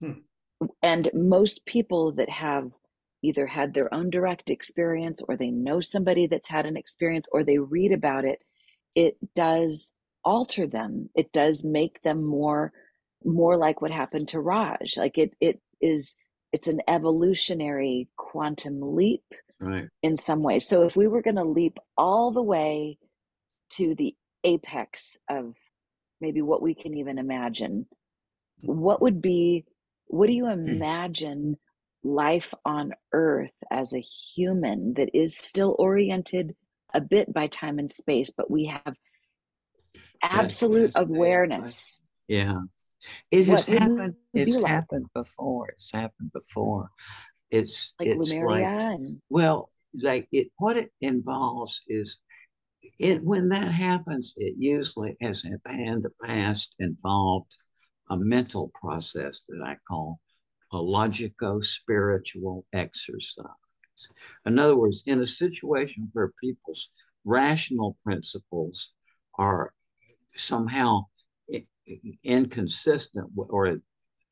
Hmm. 0.00 0.20
and 0.82 1.10
most 1.12 1.66
people 1.66 2.12
that 2.12 2.30
have 2.30 2.70
either 3.22 3.46
had 3.46 3.74
their 3.74 3.92
own 3.92 4.08
direct 4.08 4.48
experience 4.48 5.20
or 5.28 5.36
they 5.36 5.50
know 5.50 5.82
somebody 5.82 6.26
that's 6.26 6.48
had 6.48 6.64
an 6.64 6.76
experience 6.76 7.28
or 7.32 7.44
they 7.44 7.58
read 7.58 7.92
about 7.92 8.24
it 8.24 8.42
it 8.94 9.16
does 9.34 9.92
alter 10.24 10.66
them. 10.66 11.08
It 11.14 11.32
does 11.32 11.64
make 11.64 12.02
them 12.02 12.24
more 12.24 12.72
more 13.22 13.56
like 13.56 13.82
what 13.82 13.90
happened 13.90 14.28
to 14.28 14.40
raj. 14.40 14.96
Like 14.96 15.18
it 15.18 15.34
it 15.40 15.60
is 15.80 16.16
it's 16.52 16.68
an 16.68 16.80
evolutionary 16.88 18.08
quantum 18.16 18.96
leap 18.96 19.24
right. 19.60 19.88
in 20.02 20.16
some 20.16 20.42
way. 20.42 20.58
So 20.58 20.82
if 20.82 20.96
we 20.96 21.08
were 21.08 21.22
going 21.22 21.36
to 21.36 21.44
leap 21.44 21.78
all 21.96 22.32
the 22.32 22.42
way 22.42 22.98
to 23.76 23.94
the 23.94 24.14
apex 24.42 25.16
of 25.28 25.54
maybe 26.20 26.42
what 26.42 26.62
we 26.62 26.74
can 26.74 26.96
even 26.96 27.18
imagine 27.18 27.86
what 28.62 29.00
would 29.02 29.22
be 29.22 29.64
what 30.06 30.26
do 30.26 30.32
you 30.32 30.46
hmm. 30.46 30.68
imagine 30.68 31.56
life 32.02 32.52
on 32.64 32.92
earth 33.12 33.52
as 33.70 33.92
a 33.92 34.00
human 34.00 34.94
that 34.94 35.10
is 35.14 35.36
still 35.36 35.76
oriented 35.78 36.54
a 36.92 37.00
bit 37.00 37.32
by 37.32 37.46
time 37.46 37.78
and 37.78 37.90
space 37.90 38.32
but 38.36 38.50
we 38.50 38.66
have 38.66 38.94
absolute 40.22 40.92
awareness? 40.94 42.02
Yeah. 42.26 42.60
It 43.30 43.46
has 43.46 43.66
what 43.66 43.78
happened 43.78 44.14
it's 44.34 44.56
happened 44.56 45.06
before 45.14 45.68
it's 45.68 45.90
happened 45.90 46.32
before 46.32 46.90
it's 47.50 47.94
like 47.98 48.08
it's 48.08 48.34
like, 48.34 48.64
and... 48.64 49.20
well 49.28 49.68
like 50.02 50.28
it 50.32 50.48
what 50.58 50.76
it 50.76 50.92
involves 51.00 51.82
is 51.88 52.18
it 52.98 53.22
when 53.24 53.48
that 53.48 53.70
happens 53.70 54.34
it 54.36 54.54
usually 54.58 55.16
has 55.20 55.44
in 55.44 56.00
the 56.00 56.10
past 56.24 56.74
involved 56.78 57.54
a 58.10 58.16
mental 58.16 58.70
process 58.80 59.42
that 59.48 59.62
i 59.64 59.76
call 59.88 60.20
a 60.72 60.76
logico 60.76 61.62
spiritual 61.62 62.64
exercise. 62.72 63.46
In 64.46 64.58
other 64.58 64.76
words, 64.76 65.02
in 65.06 65.20
a 65.20 65.26
situation 65.26 66.08
where 66.12 66.32
people's 66.40 66.90
rational 67.24 67.96
principles 68.04 68.92
are 69.38 69.72
somehow 70.36 71.06
inconsistent 72.22 73.30
or 73.36 73.80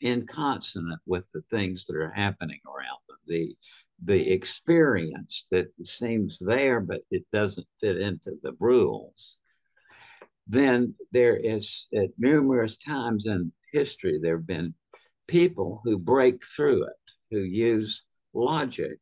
inconsonant 0.00 1.00
with 1.06 1.24
the 1.32 1.42
things 1.50 1.84
that 1.86 1.96
are 1.96 2.10
happening 2.10 2.60
around 2.66 2.98
them, 3.08 3.18
the 3.26 3.56
the 4.04 4.30
experience 4.30 5.46
that 5.50 5.66
seems 5.82 6.38
there 6.38 6.80
but 6.80 7.00
it 7.10 7.24
doesn't 7.32 7.66
fit 7.80 8.00
into 8.00 8.30
the 8.44 8.52
rules 8.60 9.38
then 10.46 10.94
there 11.12 11.36
is 11.36 11.88
at 11.94 12.10
numerous 12.16 12.78
times 12.78 13.26
in 13.26 13.52
history 13.72 14.18
there 14.22 14.36
have 14.36 14.46
been 14.46 14.72
people 15.28 15.80
who 15.84 15.98
break 15.98 16.44
through 16.44 16.84
it, 16.84 17.12
who 17.30 17.40
use 17.40 18.02
logic 18.32 18.98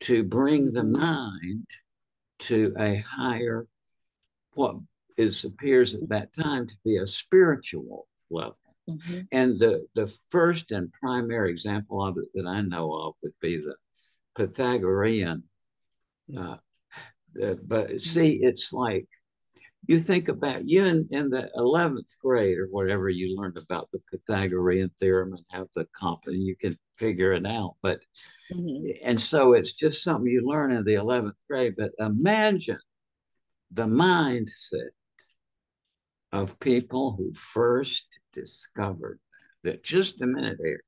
to 0.00 0.22
bring 0.22 0.72
the 0.72 0.84
mind 0.84 1.66
to 2.38 2.72
a 2.78 2.96
higher, 2.96 3.66
what 4.52 4.76
is 5.16 5.44
appears 5.44 5.94
at 5.94 6.08
that 6.08 6.32
time 6.32 6.66
to 6.66 6.76
be 6.84 6.98
a 6.98 7.06
spiritual 7.06 8.06
level. 8.30 8.57
Mm-hmm. 8.88 9.20
And 9.32 9.58
the, 9.58 9.86
the 9.94 10.12
first 10.30 10.72
and 10.72 10.92
primary 10.92 11.50
example 11.50 12.02
of 12.02 12.16
it 12.18 12.28
that 12.34 12.46
I 12.46 12.62
know 12.62 12.92
of 12.92 13.14
would 13.22 13.34
be 13.40 13.58
the 13.58 13.74
Pythagorean. 14.36 15.42
Uh, 16.36 16.56
the, 17.34 17.58
but 17.66 18.00
see, 18.00 18.40
it's 18.42 18.72
like 18.72 19.06
you 19.86 19.98
think 19.98 20.28
about 20.28 20.68
you 20.68 20.84
in, 20.84 21.08
in 21.10 21.30
the 21.30 21.50
11th 21.56 22.18
grade 22.22 22.58
or 22.58 22.66
whatever 22.66 23.08
you 23.08 23.36
learned 23.36 23.56
about 23.56 23.88
the 23.90 24.00
pythagorean 24.10 24.90
theorem 25.00 25.32
and 25.32 25.44
have 25.50 25.66
the 25.74 25.86
comp 25.98 26.20
and 26.26 26.42
you 26.42 26.56
can 26.56 26.76
figure 26.96 27.32
it 27.32 27.46
out 27.46 27.74
but 27.82 28.00
mm-hmm. 28.52 28.90
and 29.02 29.20
so 29.20 29.54
it's 29.54 29.72
just 29.72 30.02
something 30.02 30.30
you 30.30 30.46
learn 30.46 30.72
in 30.72 30.84
the 30.84 30.94
11th 30.94 31.32
grade 31.48 31.74
but 31.76 31.92
imagine 31.98 32.78
the 33.72 33.86
mindset 33.86 34.90
of 36.32 36.58
people 36.60 37.14
who 37.16 37.32
first 37.34 38.06
discovered 38.32 39.18
that 39.64 39.82
just 39.82 40.20
a 40.20 40.26
minute 40.26 40.58
here 40.62 40.82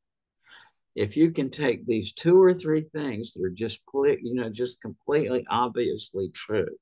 if 0.97 1.17
you 1.17 1.31
can 1.31 1.51
take 1.51 1.87
these 1.87 2.13
two 2.13 2.41
or 2.41 2.53
three 2.53 2.83
things 2.83 3.33
that 3.33 3.45
are 3.45 3.51
just 3.51 3.81
you 3.95 4.35
know 4.35 4.51
just 4.51 4.81
completely 4.81 5.45
obviously 5.51 6.29
true 6.31 6.77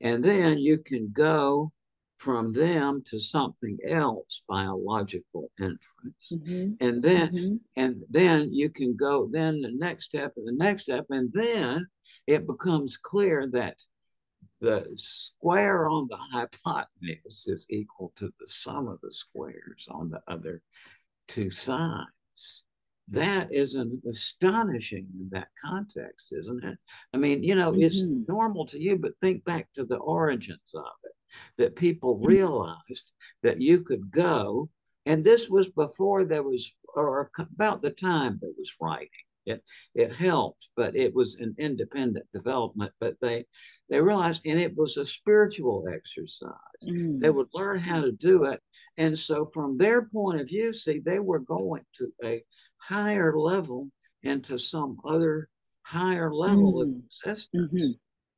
and 0.00 0.24
then 0.24 0.58
you 0.58 0.78
can 0.78 1.10
go 1.12 1.72
from 2.20 2.52
them 2.52 3.02
to 3.06 3.18
something 3.18 3.78
else 3.82 4.42
by 4.46 4.64
a 4.64 4.74
logical 4.74 5.50
inference. 5.58 5.80
Mm-hmm. 6.30 6.72
And 6.78 7.02
then 7.02 7.28
mm-hmm. 7.28 7.56
and 7.76 8.04
then 8.10 8.52
you 8.52 8.68
can 8.68 8.94
go 8.94 9.26
then 9.32 9.62
the 9.62 9.72
next 9.72 10.04
step 10.04 10.34
and 10.36 10.46
the 10.46 10.52
next 10.52 10.82
step. 10.82 11.06
And 11.08 11.32
then 11.32 11.86
it 12.26 12.46
becomes 12.46 12.98
clear 12.98 13.48
that 13.52 13.78
the 14.60 14.86
square 14.96 15.88
on 15.88 16.06
the 16.10 16.16
hypotenuse 16.16 17.44
is 17.46 17.66
equal 17.70 18.12
to 18.16 18.26
the 18.38 18.46
sum 18.46 18.88
of 18.88 19.00
the 19.02 19.12
squares 19.12 19.86
on 19.90 20.10
the 20.10 20.20
other 20.28 20.62
two 21.28 21.50
sides 21.50 22.64
that 23.10 23.52
is 23.52 23.74
an 23.74 24.00
astonishing 24.08 25.06
in 25.18 25.28
that 25.32 25.48
context, 25.62 26.32
isn't 26.32 26.64
it? 26.64 26.78
I 27.12 27.16
mean, 27.16 27.42
you 27.42 27.56
know, 27.56 27.72
mm-hmm. 27.72 27.82
it's 27.82 28.02
normal 28.28 28.66
to 28.66 28.80
you, 28.80 28.98
but 28.98 29.12
think 29.20 29.44
back 29.44 29.68
to 29.74 29.84
the 29.84 29.96
origins 29.96 30.72
of 30.74 30.84
it 31.04 31.12
that 31.58 31.76
people 31.76 32.16
mm-hmm. 32.16 32.26
realized 32.26 33.12
that 33.42 33.60
you 33.60 33.80
could 33.80 34.10
go, 34.10 34.68
and 35.06 35.24
this 35.24 35.48
was 35.48 35.68
before 35.70 36.24
there 36.24 36.42
was, 36.42 36.72
or 36.94 37.30
about 37.38 37.82
the 37.82 37.90
time 37.90 38.38
there 38.40 38.52
was 38.56 38.72
writing. 38.80 39.08
It 39.46 39.62
it 39.94 40.14
helped, 40.14 40.68
but 40.76 40.96
it 40.96 41.14
was 41.14 41.36
an 41.36 41.54
independent 41.58 42.26
development. 42.32 42.92
But 43.00 43.16
they 43.20 43.46
they 43.88 44.00
realized, 44.00 44.42
and 44.44 44.60
it 44.60 44.76
was 44.76 44.96
a 44.96 45.06
spiritual 45.06 45.86
exercise. 45.92 46.50
Mm. 46.86 47.20
They 47.20 47.30
would 47.30 47.48
learn 47.54 47.78
how 47.78 48.00
to 48.02 48.12
do 48.12 48.44
it, 48.44 48.60
and 48.96 49.18
so 49.18 49.46
from 49.46 49.78
their 49.78 50.02
point 50.02 50.40
of 50.40 50.48
view, 50.48 50.72
see, 50.72 50.98
they 50.98 51.20
were 51.20 51.40
going 51.40 51.84
to 51.96 52.12
a 52.24 52.42
higher 52.78 53.38
level 53.38 53.88
into 54.22 54.58
some 54.58 54.98
other 55.08 55.48
higher 55.82 56.32
level 56.32 56.74
mm. 56.74 56.82
of 56.82 57.04
existence. 57.04 57.72
Mm-hmm. 57.72 57.92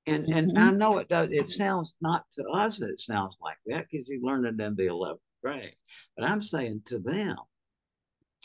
And 0.06 0.24
mm-hmm. 0.24 0.36
and 0.36 0.58
I 0.58 0.70
know 0.70 0.98
it 0.98 1.08
does. 1.08 1.28
It 1.30 1.50
sounds 1.50 1.94
not 2.00 2.24
to 2.34 2.44
us. 2.48 2.80
It 2.80 2.98
sounds 2.98 3.36
like 3.40 3.58
that 3.66 3.86
because 3.90 4.08
you 4.08 4.20
learned 4.22 4.46
it 4.46 4.64
in 4.64 4.74
the 4.74 4.86
eleventh 4.86 5.20
grade. 5.42 5.76
But 6.16 6.28
I'm 6.28 6.42
saying 6.42 6.82
to 6.86 6.98
them. 6.98 7.36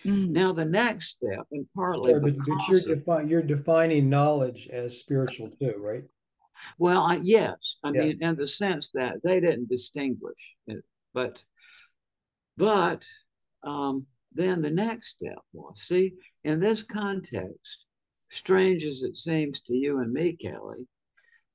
Mm. 0.05 0.29
Now 0.29 0.53
the 0.53 0.65
next 0.65 1.17
step, 1.17 1.45
and 1.51 1.65
partly 1.75 2.13
but, 2.13 2.21
but 2.45 2.67
you're, 2.69 2.77
of, 2.77 2.85
defi- 2.85 3.29
you're 3.29 3.41
defining 3.41 4.09
knowledge 4.09 4.67
as 4.71 4.99
spiritual 4.99 5.49
too, 5.59 5.75
right? 5.77 6.03
Well, 6.77 7.01
I, 7.01 7.19
yes, 7.21 7.77
I 7.83 7.91
yeah. 7.91 8.01
mean, 8.01 8.17
in 8.21 8.35
the 8.35 8.47
sense 8.47 8.91
that 8.93 9.17
they 9.23 9.39
didn't 9.39 9.69
distinguish, 9.69 10.55
it, 10.67 10.83
but 11.13 11.43
but 12.57 13.05
um, 13.63 14.05
then 14.33 14.61
the 14.61 14.71
next 14.71 15.09
step 15.09 15.39
was 15.53 15.81
see, 15.81 16.13
in 16.43 16.59
this 16.59 16.83
context, 16.83 17.85
strange 18.29 18.83
as 18.83 19.03
it 19.03 19.17
seems 19.17 19.61
to 19.61 19.75
you 19.75 19.99
and 19.99 20.11
me, 20.11 20.33
Kelly, 20.33 20.87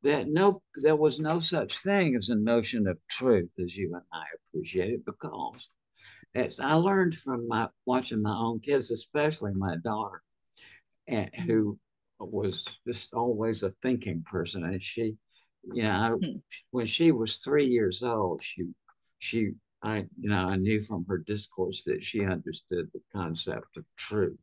that 0.02 0.28
no 0.28 0.62
there 0.76 0.96
was 0.96 1.20
no 1.20 1.40
such 1.40 1.78
thing 1.78 2.16
as 2.16 2.28
a 2.28 2.34
notion 2.34 2.86
of 2.86 2.98
truth 3.08 3.52
as 3.62 3.76
you 3.76 3.94
and 3.94 4.02
I 4.12 4.24
appreciate 4.48 4.90
it 4.90 5.04
because 5.04 5.68
as 6.34 6.60
I 6.60 6.74
learned 6.74 7.14
from 7.14 7.48
my 7.48 7.68
watching 7.86 8.22
my 8.22 8.34
own 8.36 8.60
kids, 8.60 8.90
especially 8.90 9.52
my 9.54 9.76
daughter, 9.84 10.22
and 11.06 11.30
who 11.46 11.78
was 12.18 12.64
just 12.86 13.12
always 13.12 13.62
a 13.62 13.70
thinking 13.82 14.22
person, 14.28 14.64
and 14.64 14.82
she 14.82 15.16
you 15.64 15.82
know, 15.84 15.90
I, 15.90 16.10
hmm. 16.10 16.36
when 16.70 16.86
she 16.86 17.12
was 17.12 17.38
three 17.38 17.66
years 17.66 18.02
old, 18.02 18.42
she, 18.42 18.68
she, 19.18 19.52
I, 19.82 20.06
you 20.18 20.30
know, 20.30 20.48
I 20.48 20.56
knew 20.56 20.80
from 20.80 21.04
her 21.08 21.18
discourse 21.18 21.84
that 21.84 22.02
she 22.02 22.24
understood 22.24 22.88
the 22.92 23.00
concept 23.12 23.76
of 23.76 23.86
truth. 23.96 24.38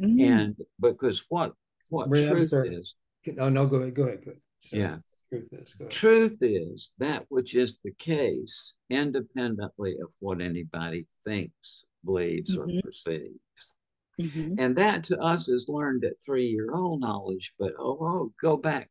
Mm. 0.00 0.20
And 0.20 0.56
because 0.80 1.24
what, 1.28 1.54
what 1.90 2.12
truth 2.12 2.52
is. 2.52 2.94
No, 3.26 3.48
no, 3.48 3.66
go 3.66 3.76
ahead, 3.76 3.94
go 3.94 4.04
ahead, 4.04 4.24
go 4.24 4.30
ahead. 4.30 4.40
Sorry. 4.60 4.82
Yeah. 4.82 4.96
Truth 5.30 5.48
is, 5.52 5.76
truth 5.90 6.38
is 6.40 6.92
that 6.98 7.24
which 7.28 7.54
is 7.54 7.78
the 7.84 7.92
case 7.92 8.74
independently 8.88 9.96
of 10.02 10.12
what 10.20 10.40
anybody 10.40 11.06
thinks, 11.24 11.84
believes, 12.04 12.56
mm-hmm. 12.56 12.78
or 12.78 12.82
perceives. 12.82 13.74
Mm-hmm. 14.20 14.54
And 14.58 14.76
that 14.76 15.04
to 15.04 15.18
us 15.20 15.48
is 15.48 15.68
learned 15.68 16.04
at 16.04 16.22
three 16.24 16.46
year 16.46 16.74
old 16.74 17.00
knowledge. 17.00 17.52
But 17.58 17.74
oh, 17.78 17.98
oh, 18.00 18.32
go 18.40 18.56
back 18.56 18.90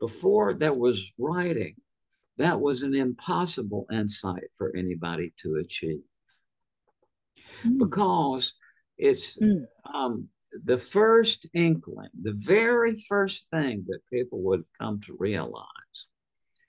before 0.00 0.54
there 0.54 0.74
was 0.74 1.12
writing, 1.18 1.76
that 2.38 2.60
was 2.60 2.82
an 2.82 2.94
impossible 2.94 3.86
insight 3.92 4.48
for 4.56 4.74
anybody 4.74 5.32
to 5.38 5.56
achieve 5.56 6.00
mm. 7.64 7.78
because 7.78 8.54
it's 8.96 9.38
mm. 9.38 9.64
um, 9.92 10.28
the 10.70 10.78
first 10.78 11.48
inkling, 11.52 12.10
the 12.22 12.30
very 12.30 13.04
first 13.08 13.48
thing 13.52 13.84
that 13.88 14.06
people 14.08 14.40
would 14.40 14.62
come 14.80 15.00
to 15.00 15.16
realize 15.18 16.06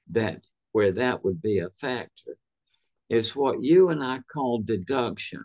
that 0.09 0.41
where 0.71 0.91
that 0.91 1.23
would 1.23 1.39
be 1.39 1.59
a 1.59 1.69
factor 1.69 2.35
is 3.11 3.35
what 3.35 3.61
you 3.61 3.89
and 3.89 4.03
I 4.03 4.21
call 4.21 4.63
deduction. 4.63 5.43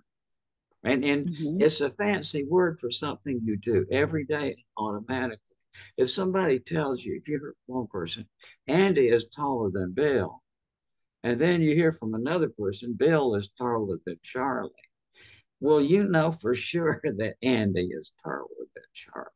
And, 0.84 1.04
and 1.04 1.28
mm-hmm. 1.28 1.60
it's 1.60 1.82
a 1.82 1.90
fancy 1.90 2.46
word 2.48 2.80
for 2.80 2.90
something 2.90 3.42
you 3.44 3.58
do 3.58 3.84
every 3.92 4.24
day 4.24 4.56
automatically. 4.78 5.58
If 5.98 6.08
somebody 6.08 6.58
tells 6.58 7.04
you, 7.04 7.14
if 7.20 7.28
you 7.28 7.38
hear 7.38 7.54
one 7.66 7.88
person, 7.88 8.26
Andy 8.66 9.08
is 9.08 9.26
taller 9.26 9.70
than 9.70 9.92
Bill, 9.92 10.42
and 11.22 11.38
then 11.38 11.60
you 11.60 11.74
hear 11.74 11.92
from 11.92 12.14
another 12.14 12.48
person, 12.48 12.94
Bill 12.94 13.34
is 13.34 13.50
taller 13.58 13.98
than 14.06 14.18
Charlie. 14.22 14.70
Well, 15.60 15.80
you 15.80 16.04
know 16.04 16.30
for 16.30 16.54
sure 16.54 17.00
that 17.18 17.36
Andy 17.42 17.88
is 17.92 18.12
taller 18.22 18.46
than 18.74 18.84
Charlie, 18.92 19.28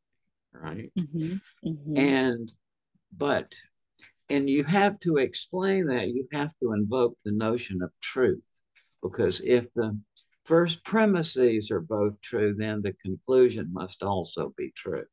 right? 0.52 0.92
Mm-hmm. 0.98 1.68
Mm-hmm. 1.68 1.96
And, 1.96 2.54
but, 3.16 3.52
and 4.28 4.48
you 4.48 4.64
have 4.64 5.00
to 5.00 5.16
explain 5.16 5.86
that, 5.86 6.08
you 6.08 6.28
have 6.32 6.52
to 6.62 6.72
invoke 6.72 7.16
the 7.24 7.32
notion 7.32 7.82
of 7.82 7.92
truth, 8.00 8.42
because 9.02 9.40
if 9.44 9.72
the 9.74 9.98
first 10.44 10.84
premises 10.84 11.70
are 11.70 11.80
both 11.80 12.20
true, 12.20 12.54
then 12.56 12.82
the 12.82 12.92
conclusion 13.02 13.68
must 13.72 14.02
also 14.02 14.52
be 14.56 14.72
true. 14.76 15.04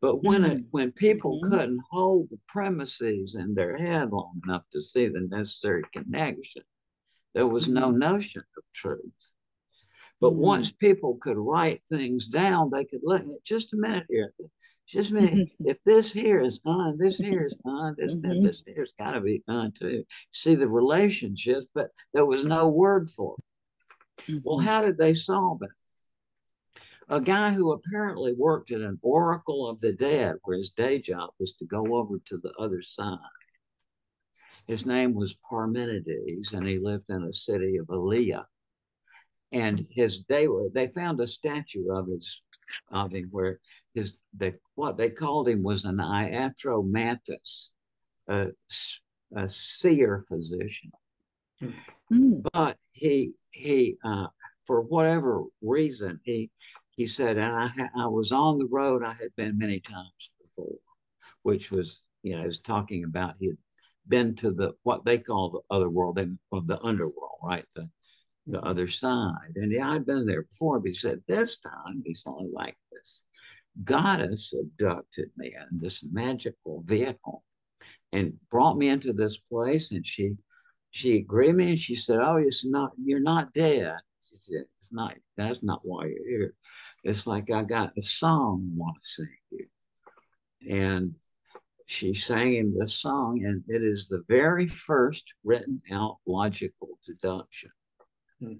But 0.00 0.22
when 0.22 0.42
mm-hmm. 0.42 0.52
it, 0.52 0.64
when 0.70 0.92
people 0.92 1.40
mm-hmm. 1.40 1.50
couldn't 1.50 1.80
hold 1.90 2.28
the 2.30 2.40
premises 2.48 3.34
in 3.34 3.54
their 3.54 3.76
head 3.76 4.10
long 4.10 4.40
enough 4.44 4.64
to 4.72 4.80
see 4.80 5.06
the 5.08 5.26
necessary 5.30 5.82
connection, 5.92 6.62
there 7.34 7.46
was 7.46 7.68
no 7.68 7.88
mm-hmm. 7.88 7.98
notion 7.98 8.42
of 8.56 8.64
truth. 8.72 9.00
But 10.20 10.32
mm-hmm. 10.32 10.40
once 10.40 10.72
people 10.72 11.16
could 11.20 11.36
write 11.36 11.82
things 11.88 12.26
down, 12.26 12.70
they 12.70 12.84
could 12.84 13.00
look 13.02 13.22
at 13.22 13.44
just 13.44 13.72
a 13.72 13.76
minute 13.76 14.06
here. 14.08 14.32
Just 14.86 15.10
a 15.10 15.14
minute. 15.14 15.48
if 15.60 15.78
this 15.84 16.12
here 16.12 16.40
is 16.40 16.60
on, 16.64 16.98
this 16.98 17.16
here 17.16 17.44
is 17.44 17.56
on, 17.64 17.94
this 17.98 18.14
mm-hmm. 18.14 18.44
this 18.44 18.62
here's 18.66 18.92
got 18.98 19.12
to 19.12 19.20
be 19.20 19.42
on 19.48 19.72
too. 19.72 20.04
See 20.32 20.54
the 20.54 20.68
relationships, 20.68 21.66
but 21.74 21.90
there 22.12 22.26
was 22.26 22.44
no 22.44 22.68
word 22.68 23.10
for 23.10 23.36
it. 23.38 24.40
Well, 24.44 24.58
mm-hmm. 24.58 24.66
how 24.66 24.82
did 24.82 24.98
they 24.98 25.14
solve 25.14 25.62
it? 25.62 25.70
a 27.08 27.20
guy 27.20 27.50
who 27.50 27.72
apparently 27.72 28.32
worked 28.32 28.70
at 28.70 28.80
an 28.80 28.98
oracle 29.02 29.68
of 29.68 29.80
the 29.80 29.92
dead, 29.92 30.36
where 30.44 30.56
his 30.56 30.70
day 30.70 30.98
job 30.98 31.30
was 31.38 31.52
to 31.54 31.66
go 31.66 31.94
over 31.94 32.18
to 32.26 32.38
the 32.38 32.52
other 32.58 32.82
side. 32.82 33.18
His 34.66 34.86
name 34.86 35.14
was 35.14 35.36
Parmenides, 35.48 36.52
and 36.52 36.66
he 36.66 36.78
lived 36.78 37.10
in 37.10 37.22
a 37.22 37.32
city 37.32 37.76
of 37.76 37.88
Elea. 37.90 38.46
And 39.54 39.86
his 39.88 40.18
day, 40.18 40.48
they 40.72 40.88
found 40.88 41.20
a 41.20 41.28
statue 41.28 41.88
of 41.92 42.08
his 42.08 42.42
of 42.90 43.12
him 43.12 43.28
where 43.30 43.60
his 43.94 44.18
the 44.36 44.54
what 44.74 44.96
they 44.96 45.08
called 45.08 45.48
him 45.48 45.62
was 45.62 45.84
an 45.84 45.98
iatromantis, 45.98 47.70
a, 48.28 48.48
a 49.36 49.48
seer 49.48 50.24
physician. 50.28 50.90
Mm. 52.12 52.44
But 52.52 52.78
he 52.90 53.34
he 53.52 53.96
uh, 54.04 54.26
for 54.66 54.80
whatever 54.80 55.44
reason 55.62 56.18
he 56.24 56.50
he 56.96 57.06
said, 57.06 57.38
and 57.38 57.54
I, 57.54 57.70
I 57.96 58.06
was 58.08 58.32
on 58.32 58.58
the 58.58 58.66
road 58.66 59.04
I 59.04 59.12
had 59.12 59.34
been 59.36 59.56
many 59.56 59.78
times 59.78 60.30
before, 60.42 60.78
which 61.42 61.70
was, 61.70 62.06
you 62.24 62.32
know, 62.32 62.40
he 62.40 62.46
was 62.46 62.60
talking 62.60 63.04
about 63.04 63.36
he 63.38 63.46
had 63.48 63.58
been 64.08 64.34
to 64.36 64.50
the 64.50 64.74
what 64.82 65.04
they 65.04 65.18
call 65.18 65.50
the 65.50 65.74
other 65.74 65.88
world, 65.88 66.16
they, 66.16 66.26
well, 66.50 66.62
the 66.62 66.82
underworld, 66.82 67.38
right? 67.42 67.64
The 67.76 67.88
the 68.46 68.60
other 68.60 68.86
side. 68.86 69.54
And 69.56 69.72
yeah, 69.72 69.90
I'd 69.90 70.06
been 70.06 70.26
there 70.26 70.42
before, 70.42 70.78
but 70.78 70.88
he 70.88 70.94
said, 70.94 71.22
this 71.26 71.58
time 71.58 72.02
he's 72.04 72.24
only 72.26 72.50
like 72.52 72.76
this. 72.92 73.24
Goddess 73.82 74.54
abducted 74.58 75.30
me 75.36 75.54
in 75.54 75.78
this 75.78 76.04
magical 76.12 76.82
vehicle 76.82 77.42
and 78.12 78.34
brought 78.50 78.76
me 78.76 78.88
into 78.88 79.12
this 79.12 79.38
place. 79.38 79.90
And 79.90 80.06
she 80.06 80.36
she 80.90 81.16
agreed 81.16 81.56
me 81.56 81.70
and 81.70 81.78
she 81.78 81.96
said, 81.96 82.20
Oh, 82.22 82.36
it's 82.36 82.64
not 82.64 82.92
you're 83.02 83.18
not 83.18 83.52
dead. 83.52 83.96
She 84.30 84.36
said, 84.36 84.64
It's 84.78 84.92
not 84.92 85.16
that's 85.36 85.62
not 85.62 85.80
why 85.82 86.06
you're 86.06 86.28
here. 86.28 86.54
It's 87.02 87.26
like 87.26 87.50
I 87.50 87.64
got 87.64 87.98
a 87.98 88.02
song 88.02 88.70
I 88.72 88.76
want 88.76 88.96
to 89.00 89.06
sing 89.08 89.36
you. 89.50 89.66
And 90.70 91.14
she 91.86 92.14
sang 92.14 92.54
him 92.54 92.78
this 92.78 92.94
song, 92.94 93.44
and 93.44 93.62
it 93.68 93.82
is 93.82 94.08
the 94.08 94.24
very 94.26 94.66
first 94.66 95.34
written 95.44 95.82
out 95.92 96.16
logical 96.26 96.98
deduction. 97.04 97.70
Hmm. 98.46 98.54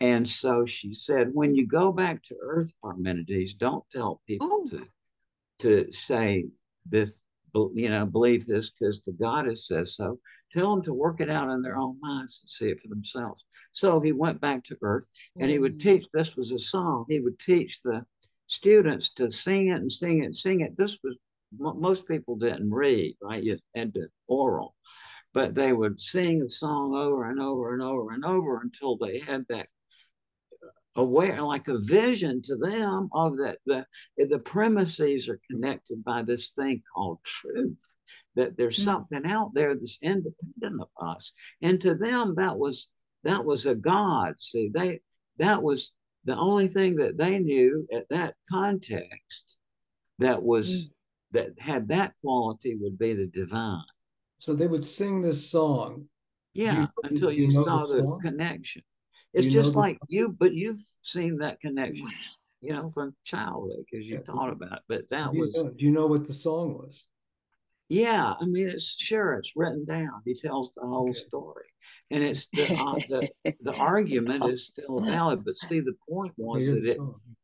And 0.00 0.28
so 0.28 0.64
she 0.64 0.92
said, 0.92 1.30
when 1.34 1.54
you 1.54 1.66
go 1.66 1.92
back 1.92 2.22
to 2.24 2.36
Earth, 2.42 2.72
Parmenides, 2.82 3.54
don't 3.54 3.84
tell 3.90 4.22
people 4.26 4.48
oh. 4.50 4.66
to 4.70 4.86
to 5.60 5.92
say 5.92 6.46
this, 6.86 7.20
you 7.54 7.90
know, 7.90 8.06
believe 8.06 8.46
this 8.46 8.70
because 8.70 9.00
the 9.02 9.12
goddess 9.12 9.66
says 9.66 9.94
so. 9.94 10.18
Tell 10.52 10.74
them 10.74 10.82
to 10.84 10.94
work 10.94 11.20
it 11.20 11.30
out 11.30 11.50
in 11.50 11.60
their 11.60 11.76
own 11.76 11.98
minds 12.00 12.40
and 12.42 12.48
see 12.48 12.70
it 12.70 12.80
for 12.80 12.88
themselves. 12.88 13.44
So 13.72 14.00
he 14.00 14.12
went 14.12 14.40
back 14.40 14.64
to 14.64 14.78
Earth 14.82 15.06
and 15.38 15.50
he 15.50 15.58
would 15.58 15.78
mm. 15.78 15.82
teach. 15.82 16.06
This 16.12 16.34
was 16.34 16.50
a 16.50 16.58
song. 16.58 17.04
He 17.08 17.20
would 17.20 17.38
teach 17.38 17.82
the 17.82 18.04
students 18.46 19.10
to 19.14 19.30
sing 19.30 19.68
it 19.68 19.80
and 19.80 19.92
sing 19.92 20.22
it 20.22 20.26
and 20.26 20.36
sing 20.36 20.60
it. 20.60 20.76
This 20.76 20.98
was 21.04 21.16
most 21.58 22.06
people 22.06 22.36
didn't 22.36 22.70
read, 22.70 23.16
right? 23.20 23.42
You 23.42 23.58
had 23.74 23.94
to 23.94 24.06
oral, 24.28 24.74
but 25.32 25.54
they 25.54 25.72
would 25.72 26.00
sing 26.00 26.40
the 26.40 26.48
song 26.48 26.94
over 26.94 27.30
and 27.30 27.40
over 27.40 27.72
and 27.72 27.82
over 27.82 28.12
and 28.12 28.24
over 28.24 28.60
until 28.60 28.96
they 28.96 29.18
had 29.18 29.44
that 29.48 29.68
aware 30.96 31.40
like 31.42 31.68
a 31.68 31.78
vision 31.78 32.42
to 32.42 32.56
them 32.56 33.08
of 33.12 33.36
that 33.36 33.58
the 33.64 33.86
the 34.16 34.38
premises 34.40 35.28
are 35.28 35.40
connected 35.48 36.02
by 36.02 36.20
this 36.22 36.50
thing 36.50 36.82
called 36.92 37.18
truth 37.22 37.96
that 38.34 38.56
there's 38.56 38.76
mm-hmm. 38.76 38.90
something 38.90 39.26
out 39.26 39.52
there 39.54 39.74
that's 39.74 39.98
independent 40.02 40.80
of 40.80 40.88
us 41.00 41.32
and 41.62 41.80
to 41.80 41.94
them 41.94 42.34
that 42.36 42.58
was 42.58 42.88
that 43.22 43.44
was 43.44 43.66
a 43.66 43.74
god 43.74 44.34
see 44.38 44.68
they 44.74 44.98
that 45.38 45.62
was 45.62 45.92
the 46.24 46.36
only 46.36 46.66
thing 46.66 46.96
that 46.96 47.16
they 47.16 47.38
knew 47.38 47.86
at 47.94 48.08
that 48.10 48.34
context 48.50 49.58
that 50.18 50.42
was 50.42 50.68
mm-hmm. 50.68 51.38
that 51.38 51.58
had 51.60 51.86
that 51.88 52.14
quality 52.20 52.76
would 52.80 52.98
be 52.98 53.14
the 53.14 53.28
divine 53.28 53.84
so 54.40 54.54
they 54.54 54.66
would 54.66 54.84
sing 54.84 55.22
this 55.22 55.50
song 55.50 56.06
yeah 56.52 56.80
you, 56.80 56.88
until 57.04 57.30
you, 57.30 57.44
you 57.44 57.52
saw 57.52 57.84
the, 57.86 58.02
the 58.02 58.18
connection 58.22 58.82
it's 59.32 59.46
just 59.46 59.74
like 59.74 59.98
you, 60.08 60.34
but 60.38 60.54
you've 60.54 60.80
seen 61.02 61.38
that 61.38 61.60
connection, 61.60 62.08
you 62.60 62.72
know, 62.72 62.90
from 62.92 63.14
childhood 63.24 63.84
because 63.90 64.08
you 64.08 64.16
yeah. 64.16 64.32
thought 64.32 64.50
about 64.50 64.78
it. 64.78 64.82
But 64.88 65.10
that 65.10 65.32
do 65.32 65.40
was. 65.40 65.54
Know, 65.54 65.70
do 65.70 65.84
you 65.84 65.90
know 65.90 66.06
what 66.06 66.26
the 66.26 66.34
song 66.34 66.74
was? 66.74 67.04
Yeah, 67.88 68.34
I 68.40 68.44
mean, 68.44 68.68
it's 68.68 68.96
sure 68.98 69.34
it's 69.34 69.52
written 69.56 69.84
down. 69.84 70.22
He 70.24 70.34
tells 70.34 70.70
the 70.74 70.82
whole 70.82 71.10
okay. 71.10 71.18
story, 71.18 71.66
and 72.10 72.22
it's 72.22 72.48
the 72.52 72.72
uh, 72.72 72.94
the 73.08 73.28
the 73.62 73.74
argument 73.74 74.44
is 74.48 74.66
still 74.66 75.00
valid. 75.00 75.44
But 75.44 75.56
see, 75.56 75.80
the 75.80 75.96
point 76.08 76.32
was 76.36 76.66
that 76.66 76.84
it 76.84 76.98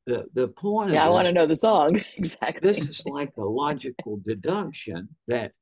the 0.07 0.27
the 0.35 0.49
point. 0.49 0.93
Yeah, 0.93 1.07
I 1.07 1.09
want 1.09 1.27
to 1.27 1.33
know 1.33 1.47
the 1.47 1.57
song 1.57 2.01
exactly. 2.17 2.61
This 2.63 2.79
is 2.79 3.03
like 3.07 3.33
a 3.37 3.45
logical 3.45 4.21
deduction 4.25 5.09
that 5.29 5.53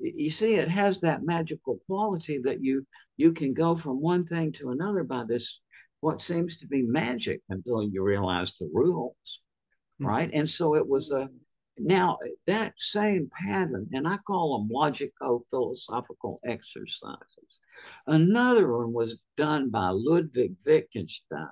you 0.00 0.30
see 0.30 0.54
it 0.54 0.68
has 0.68 1.00
that 1.00 1.24
magical 1.24 1.78
quality 1.86 2.38
that 2.38 2.62
you 2.62 2.86
you 3.16 3.32
can 3.32 3.52
go 3.52 3.74
from 3.76 4.00
one 4.00 4.26
thing 4.26 4.52
to 4.52 4.70
another 4.70 5.04
by 5.04 5.24
this 5.24 5.60
what 6.00 6.22
seems 6.22 6.56
to 6.56 6.66
be 6.66 6.82
magic 6.82 7.40
until 7.50 7.82
you 7.82 8.02
realize 8.02 8.56
the 8.56 8.70
rules 8.72 9.40
mm-hmm. 10.00 10.06
right? 10.06 10.30
And 10.32 10.48
so 10.48 10.74
it 10.74 10.86
was 10.86 11.10
a 11.10 11.28
now 11.82 12.18
that 12.46 12.74
same 12.76 13.30
pattern 13.32 13.88
and 13.94 14.06
i 14.06 14.18
call 14.26 14.58
them 14.58 14.68
logico 14.68 15.40
philosophical 15.50 16.38
exercises. 16.44 17.60
Another 18.06 18.76
one 18.76 18.92
was 18.92 19.18
done 19.38 19.70
by 19.70 19.88
ludwig 19.88 20.56
wittgenstein. 20.66 21.46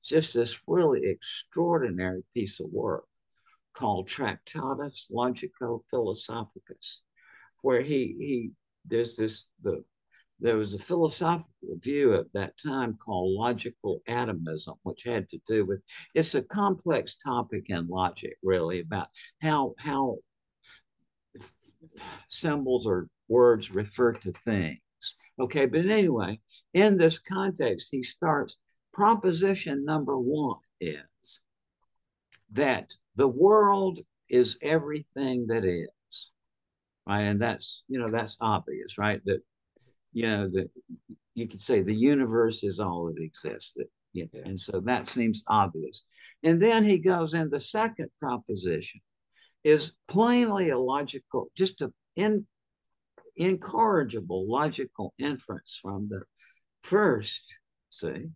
It's 0.00 0.08
just 0.08 0.32
this 0.32 0.62
really 0.66 1.02
extraordinary 1.04 2.22
piece 2.32 2.58
of 2.60 2.70
work 2.72 3.04
called 3.74 4.08
tractatus 4.08 5.08
logico 5.12 5.82
philosophicus 5.90 7.02
where 7.62 7.82
he 7.82 8.16
he 8.18 8.50
there's 8.86 9.16
this 9.16 9.46
the 9.62 9.84
there 10.40 10.56
was 10.56 10.72
a 10.72 10.78
philosophical 10.78 11.76
view 11.80 12.14
at 12.14 12.32
that 12.32 12.54
time 12.58 12.96
called 12.96 13.38
logical 13.38 14.00
atomism, 14.08 14.74
which 14.84 15.02
had 15.04 15.28
to 15.28 15.38
do 15.46 15.66
with 15.66 15.80
it's 16.14 16.34
a 16.34 16.42
complex 16.42 17.16
topic 17.16 17.66
in 17.68 17.86
logic, 17.88 18.36
really, 18.42 18.80
about 18.80 19.08
how 19.42 19.74
how 19.78 20.16
symbols 22.28 22.86
or 22.86 23.08
words 23.28 23.70
refer 23.70 24.12
to 24.12 24.32
things. 24.44 24.80
Okay, 25.38 25.66
but 25.66 25.86
anyway, 25.86 26.40
in 26.74 26.96
this 26.96 27.18
context, 27.18 27.88
he 27.90 28.02
starts 28.02 28.56
proposition 28.92 29.84
number 29.84 30.18
one 30.18 30.58
is 30.80 31.40
that 32.52 32.92
the 33.16 33.28
world 33.28 34.00
is 34.28 34.58
everything 34.62 35.46
that 35.48 35.64
is, 35.64 35.88
right? 37.10 37.22
And 37.22 37.42
that's, 37.42 37.82
you 37.88 37.98
know, 37.98 38.08
that's 38.08 38.36
obvious, 38.40 38.96
right? 38.96 39.20
That, 39.24 39.40
you 40.12 40.28
know, 40.28 40.48
that 40.50 40.70
you 41.34 41.48
could 41.48 41.60
say 41.60 41.82
the 41.82 41.92
universe 41.92 42.62
is 42.62 42.78
all 42.78 43.06
that 43.06 43.20
exists. 43.20 43.72
That, 43.74 43.88
you 44.12 44.28
know, 44.32 44.40
and 44.44 44.60
so 44.60 44.80
that 44.84 45.08
seems 45.08 45.42
obvious. 45.48 46.02
And 46.44 46.62
then 46.62 46.84
he 46.84 46.98
goes 46.98 47.34
in 47.34 47.50
the 47.50 47.60
second 47.60 48.10
proposition 48.20 49.00
is 49.64 49.92
plainly 50.06 50.70
a 50.70 50.78
logical, 50.78 51.50
just 51.56 51.80
an 51.80 51.92
in, 52.14 52.46
incorrigible 53.36 54.48
logical 54.48 55.12
inference 55.18 55.80
from 55.82 56.08
the 56.08 56.22
first, 56.82 57.42
see? 57.90 58.26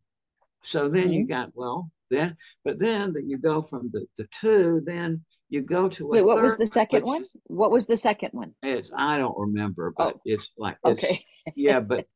So 0.65 0.89
then 0.89 1.05
mm-hmm. 1.05 1.13
you 1.13 1.27
got, 1.29 1.51
well, 1.55 1.91
then, 2.11 2.37
but 2.65 2.81
then 2.81 3.13
that 3.13 3.25
you 3.25 3.39
go 3.39 3.63
from 3.63 3.91
the, 3.93 4.05
the 4.19 4.27
two, 4.41 4.83
then 4.85 5.25
you 5.49 5.63
go 5.63 5.89
to 5.89 6.07
Wait, 6.07 6.25
what 6.25 6.43
was 6.43 6.57
the 6.57 6.67
second 6.67 7.05
one? 7.05 7.25
What 7.45 7.71
was 7.71 7.87
the 7.87 7.97
second 7.97 8.31
one? 8.33 8.55
It's, 8.63 8.91
I 8.97 9.19
don't 9.19 9.39
remember, 9.39 9.93
but 9.97 10.15
oh. 10.17 10.21
it's 10.25 10.51
like, 10.57 10.79
it's, 10.85 11.05
okay. 11.05 11.25
yeah, 11.55 11.81
but, 11.81 12.07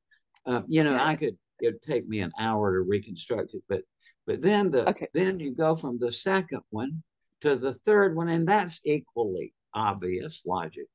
uh, 0.47 0.63
you 0.67 0.85
know, 0.85 0.97
I 1.01 1.15
could, 1.15 1.37
it'd 1.63 1.83
take 1.83 2.09
me 2.09 2.21
an 2.21 2.33
hour 2.39 2.73
to 2.73 2.81
reconstruct 2.81 3.55
it, 3.55 3.63
but, 3.69 3.83
but 4.27 4.43
then 4.43 4.71
the, 4.71 4.89
okay. 4.91 5.09
then 5.15 5.41
you 5.41 5.55
go 5.55 5.75
from 5.75 5.99
the 5.99 6.13
second 6.13 6.63
one 6.71 7.03
to 7.43 7.57
the 7.57 7.75
third 7.75 8.17
one, 8.17 8.29
and 8.29 8.47
that's 8.47 8.81
equally 8.85 9.53
obvious 9.75 10.43
logic. 10.45 10.87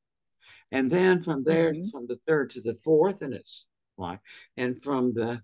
And 0.72 0.90
then 0.90 1.22
from 1.22 1.44
there, 1.44 1.74
mm-hmm. 1.74 1.90
from 1.90 2.08
the 2.08 2.20
third 2.28 2.50
to 2.52 2.62
the 2.62 2.76
fourth, 2.76 3.22
and 3.22 3.34
it's 3.34 3.66
like, 3.98 4.20
and 4.58 4.82
from 4.82 5.14
the 5.14 5.42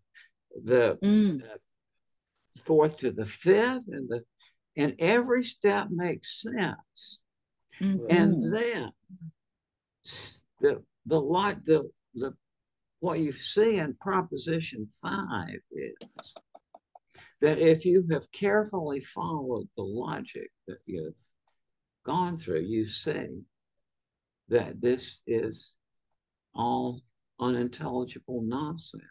the 0.63 0.97
mm. 1.04 1.43
uh, 1.43 1.58
fourth 2.63 2.97
to 2.99 3.12
the 3.12 3.25
fifth, 3.25 3.88
and 3.88 4.10
the 4.10 4.23
and 4.79 4.95
every 4.99 5.43
step 5.43 5.89
makes 5.91 6.41
sense. 6.41 7.19
Mm-hmm. 7.81 8.05
And 8.09 8.53
then 8.53 8.91
the 10.61 10.83
the 11.05 11.19
light 11.19 11.63
the 11.65 11.89
the 12.15 12.33
what 13.01 13.19
you 13.19 13.31
see 13.31 13.77
in 13.77 13.93
proposition 13.95 14.87
five 15.01 15.59
is 15.71 16.33
that 17.41 17.59
if 17.59 17.85
you 17.85 18.05
have 18.11 18.31
carefully 18.31 19.01
followed 19.01 19.67
the 19.75 19.83
logic 19.83 20.49
that 20.67 20.79
you've 20.85 21.13
gone 22.05 22.37
through, 22.37 22.61
you 22.61 22.85
see 22.85 23.27
that 24.47 24.81
this 24.81 25.21
is 25.27 25.73
all 26.55 27.01
unintelligible 27.39 28.41
nonsense. 28.41 29.03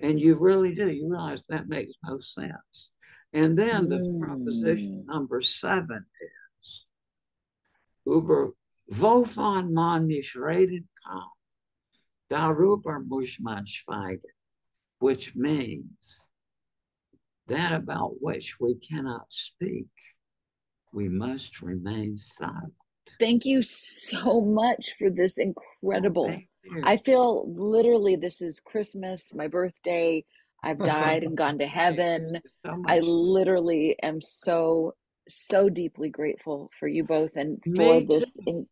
And 0.00 0.18
you 0.18 0.34
really 0.34 0.74
do. 0.74 0.90
You 0.90 1.08
realize 1.10 1.44
that 1.48 1.68
makes 1.68 1.92
no 2.04 2.18
sense. 2.18 2.90
And 3.32 3.56
then 3.56 3.88
the 3.88 3.98
mm. 3.98 4.20
proposition 4.20 5.04
number 5.06 5.40
seven 5.40 6.04
is 6.20 6.84
Uber 8.06 8.54
wovon 8.90 9.70
man 9.70 10.06
nicht 10.06 10.34
reden 10.34 10.88
kann, 11.04 11.30
darüber 12.30 13.00
muss 13.06 13.38
man 13.40 13.66
schweigen, 13.66 14.32
which 14.98 15.34
means 15.34 16.28
that 17.46 17.72
about 17.72 18.20
which 18.20 18.58
we 18.60 18.74
cannot 18.76 19.32
speak, 19.32 19.88
we 20.92 21.08
must 21.08 21.62
remain 21.62 22.16
silent. 22.16 22.74
Thank 23.18 23.44
you 23.44 23.62
so 23.62 24.40
much 24.40 24.94
for 24.98 25.10
this 25.10 25.38
incredible. 25.38 26.34
I 26.84 26.96
feel 26.98 27.52
literally 27.52 28.16
this 28.16 28.40
is 28.40 28.60
Christmas, 28.60 29.34
my 29.34 29.48
birthday. 29.48 30.24
I've 30.62 30.78
died 30.94 31.24
and 31.24 31.36
gone 31.36 31.58
to 31.58 31.66
heaven. 31.66 32.40
So 32.64 32.82
I 32.86 33.00
literally 33.00 33.96
am 34.02 34.20
so 34.20 34.94
so 35.28 35.68
deeply 35.68 36.08
grateful 36.08 36.70
for 36.78 36.88
you 36.88 37.04
both 37.04 37.30
and 37.36 37.58
for 37.76 38.00
this. 38.00 38.38
In, 38.46 38.66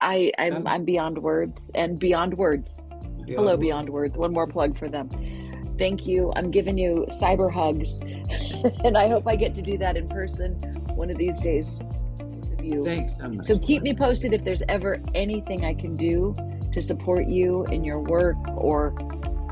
I 0.00 0.32
I'm, 0.38 0.66
I'm 0.66 0.84
beyond 0.84 1.18
words 1.18 1.70
and 1.74 1.98
beyond 1.98 2.34
words. 2.34 2.82
Beyond 2.90 3.28
Hello, 3.28 3.52
words. 3.52 3.60
beyond 3.60 3.88
words. 3.90 4.18
One 4.18 4.32
more 4.32 4.46
plug 4.46 4.78
for 4.78 4.88
them. 4.88 5.08
Thank 5.78 6.06
you. 6.06 6.32
I'm 6.36 6.50
giving 6.50 6.76
you 6.76 7.06
cyber 7.10 7.52
hugs, 7.52 8.00
and 8.84 8.96
I 8.96 9.08
hope 9.08 9.26
I 9.26 9.36
get 9.36 9.54
to 9.56 9.62
do 9.62 9.78
that 9.78 9.96
in 9.96 10.08
person 10.08 10.54
one 10.94 11.10
of 11.10 11.16
these 11.16 11.40
days. 11.40 11.80
You. 12.62 12.84
Thanks 12.84 13.16
so 13.16 13.28
much. 13.28 13.44
So 13.44 13.58
keep 13.58 13.82
me 13.82 13.92
posted 13.92 14.32
if 14.32 14.44
there's 14.44 14.62
ever 14.68 14.96
anything 15.14 15.64
I 15.64 15.74
can 15.74 15.96
do 15.96 16.36
to 16.72 16.80
support 16.80 17.26
you 17.26 17.64
in 17.64 17.82
your 17.82 17.98
work 17.98 18.36
or 18.56 18.94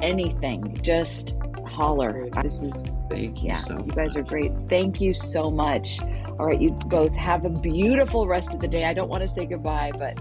anything. 0.02 0.78
Just 0.82 1.36
holler. 1.66 2.28
This 2.42 2.62
is 2.62 2.90
thank 3.08 3.42
you. 3.42 3.48
Yeah, 3.48 3.58
so 3.58 3.78
you 3.78 3.92
guys 3.92 4.16
are 4.16 4.22
great. 4.22 4.52
Thank 4.68 5.00
you 5.00 5.14
so 5.14 5.50
much. 5.50 6.00
All 6.38 6.46
right, 6.46 6.60
you 6.60 6.70
both 6.70 7.14
have 7.14 7.44
a 7.44 7.50
beautiful 7.50 8.26
rest 8.26 8.54
of 8.54 8.60
the 8.60 8.68
day. 8.68 8.84
I 8.84 8.94
don't 8.94 9.08
want 9.08 9.22
to 9.22 9.28
say 9.28 9.46
goodbye, 9.46 9.92
but 9.98 10.16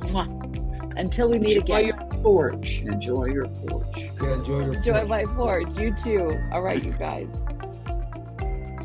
mwah, 0.00 0.98
until 0.98 1.30
we 1.30 1.38
meet 1.38 1.56
enjoy 1.56 1.76
again. 1.76 1.84
Enjoy 1.84 1.96
your 1.96 2.22
porch. 2.22 2.80
Enjoy 2.80 3.24
your 3.26 3.48
porch. 3.48 3.96
Yeah, 3.96 4.34
enjoy 4.34 4.64
your 4.64 4.74
enjoy 4.74 4.92
porch. 4.92 5.08
my 5.08 5.24
porch. 5.24 5.78
You 5.78 5.94
too. 5.94 6.38
All 6.52 6.62
right, 6.62 6.82
you 6.82 6.92
guys. 6.92 7.28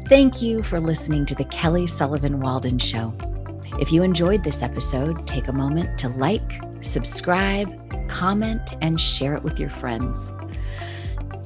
Thank 0.07 0.41
you 0.41 0.63
for 0.63 0.79
listening 0.79 1.25
to 1.25 1.35
the 1.35 1.43
Kelly 1.45 1.85
Sullivan 1.85 2.39
Walden 2.39 2.77
Show. 2.77 3.13
If 3.79 3.91
you 3.91 4.03
enjoyed 4.03 4.43
this 4.43 4.63
episode, 4.63 5.27
take 5.27 5.49
a 5.49 5.53
moment 5.53 5.99
to 5.99 6.07
like, 6.09 6.61
subscribe, 6.81 8.09
comment, 8.09 8.75
and 8.81 8.99
share 8.99 9.35
it 9.35 9.43
with 9.43 9.59
your 9.59 9.69
friends. 9.69 10.31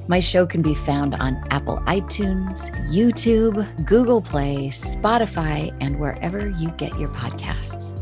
My 0.08 0.20
show 0.20 0.46
can 0.46 0.62
be 0.62 0.74
found 0.74 1.14
on 1.14 1.42
Apple 1.50 1.78
iTunes, 1.86 2.70
YouTube, 2.90 3.84
Google 3.84 4.20
Play, 4.20 4.68
Spotify, 4.68 5.74
and 5.80 6.00
wherever 6.00 6.48
you 6.48 6.70
get 6.72 6.98
your 6.98 7.08
podcasts. 7.10 7.98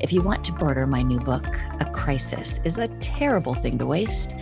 If 0.00 0.12
you 0.12 0.22
want 0.22 0.44
to 0.44 0.56
order 0.60 0.86
my 0.86 1.02
new 1.02 1.18
book, 1.18 1.46
A 1.80 1.90
Crisis 1.92 2.60
is 2.64 2.78
a 2.78 2.88
Terrible 2.98 3.54
Thing 3.54 3.78
to 3.78 3.86
Waste, 3.86 4.36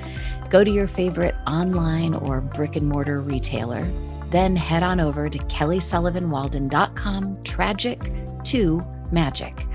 go 0.51 0.63
to 0.63 0.71
your 0.71 0.87
favorite 0.87 1.35
online 1.47 2.15
or 2.15 2.41
brick 2.41 2.77
and 2.77 2.87
mortar 2.87 3.21
retailer 3.21 3.87
then 4.31 4.57
head 4.57 4.83
on 4.83 5.01
over 5.01 5.29
to 5.29 5.39
kellysullivanwalden.com 5.39 7.43
tragic 7.45 8.13
to 8.45 8.87
magic. 9.11 9.67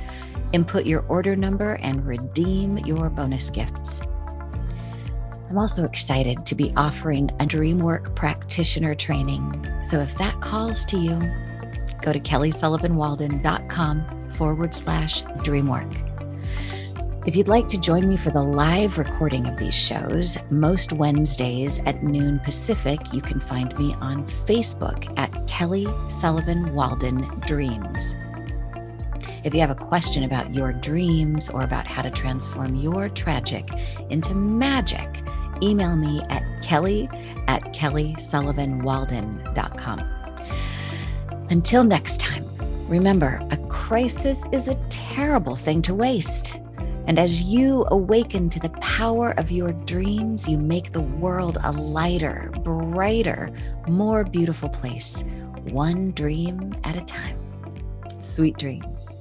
Input 0.53 0.85
your 0.85 1.05
order 1.07 1.35
number 1.35 1.75
and 1.81 2.05
redeem 2.05 2.77
your 2.79 3.09
bonus 3.09 3.49
gifts. 3.49 4.05
I'm 5.49 5.57
also 5.57 5.83
excited 5.83 6.45
to 6.45 6.55
be 6.55 6.71
offering 6.77 7.29
a 7.39 7.45
DreamWork 7.45 8.15
practitioner 8.15 8.95
training. 8.95 9.67
So 9.83 9.99
if 9.99 10.17
that 10.17 10.39
calls 10.39 10.85
to 10.85 10.97
you, 10.97 11.19
go 12.01 12.13
to 12.13 12.19
kellysullivanwalden.com 12.19 14.31
forward 14.31 14.73
slash 14.73 15.23
dreamwork. 15.23 16.07
If 17.27 17.35
you'd 17.35 17.47
like 17.47 17.69
to 17.69 17.79
join 17.79 18.09
me 18.09 18.17
for 18.17 18.31
the 18.31 18.41
live 18.41 18.97
recording 18.97 19.45
of 19.45 19.57
these 19.57 19.75
shows, 19.75 20.39
most 20.49 20.91
Wednesdays 20.91 21.77
at 21.85 22.01
noon 22.01 22.39
Pacific, 22.39 22.99
you 23.13 23.21
can 23.21 23.39
find 23.39 23.77
me 23.77 23.93
on 24.01 24.25
Facebook 24.25 25.07
at 25.19 25.47
Kelly 25.47 25.85
Sullivan 26.09 26.73
Walden 26.73 27.21
Dreams. 27.45 28.15
If 29.43 29.55
you 29.55 29.61
have 29.61 29.71
a 29.71 29.75
question 29.75 30.23
about 30.23 30.53
your 30.53 30.71
dreams 30.71 31.49
or 31.49 31.63
about 31.63 31.87
how 31.87 32.03
to 32.03 32.11
transform 32.11 32.75
your 32.75 33.09
tragic 33.09 33.65
into 34.09 34.35
magic, 34.35 35.07
email 35.63 35.95
me 35.95 36.21
at 36.29 36.43
kelly 36.61 37.09
at 37.47 37.63
kellysullivanwalden.com. 37.73 39.99
Until 41.49 41.83
next 41.83 42.19
time, 42.19 42.45
remember 42.87 43.41
a 43.51 43.57
crisis 43.67 44.43
is 44.51 44.67
a 44.67 44.75
terrible 44.89 45.55
thing 45.55 45.81
to 45.83 45.93
waste. 45.95 46.59
And 47.07 47.17
as 47.17 47.41
you 47.41 47.87
awaken 47.89 48.47
to 48.51 48.59
the 48.59 48.69
power 48.79 49.33
of 49.39 49.49
your 49.49 49.73
dreams, 49.73 50.47
you 50.47 50.59
make 50.59 50.91
the 50.91 51.01
world 51.01 51.57
a 51.63 51.71
lighter, 51.71 52.51
brighter, 52.59 53.51
more 53.87 54.23
beautiful 54.23 54.69
place, 54.69 55.23
one 55.71 56.11
dream 56.11 56.73
at 56.83 56.95
a 56.95 57.01
time. 57.01 57.39
Sweet 58.19 58.55
dreams. 58.57 59.20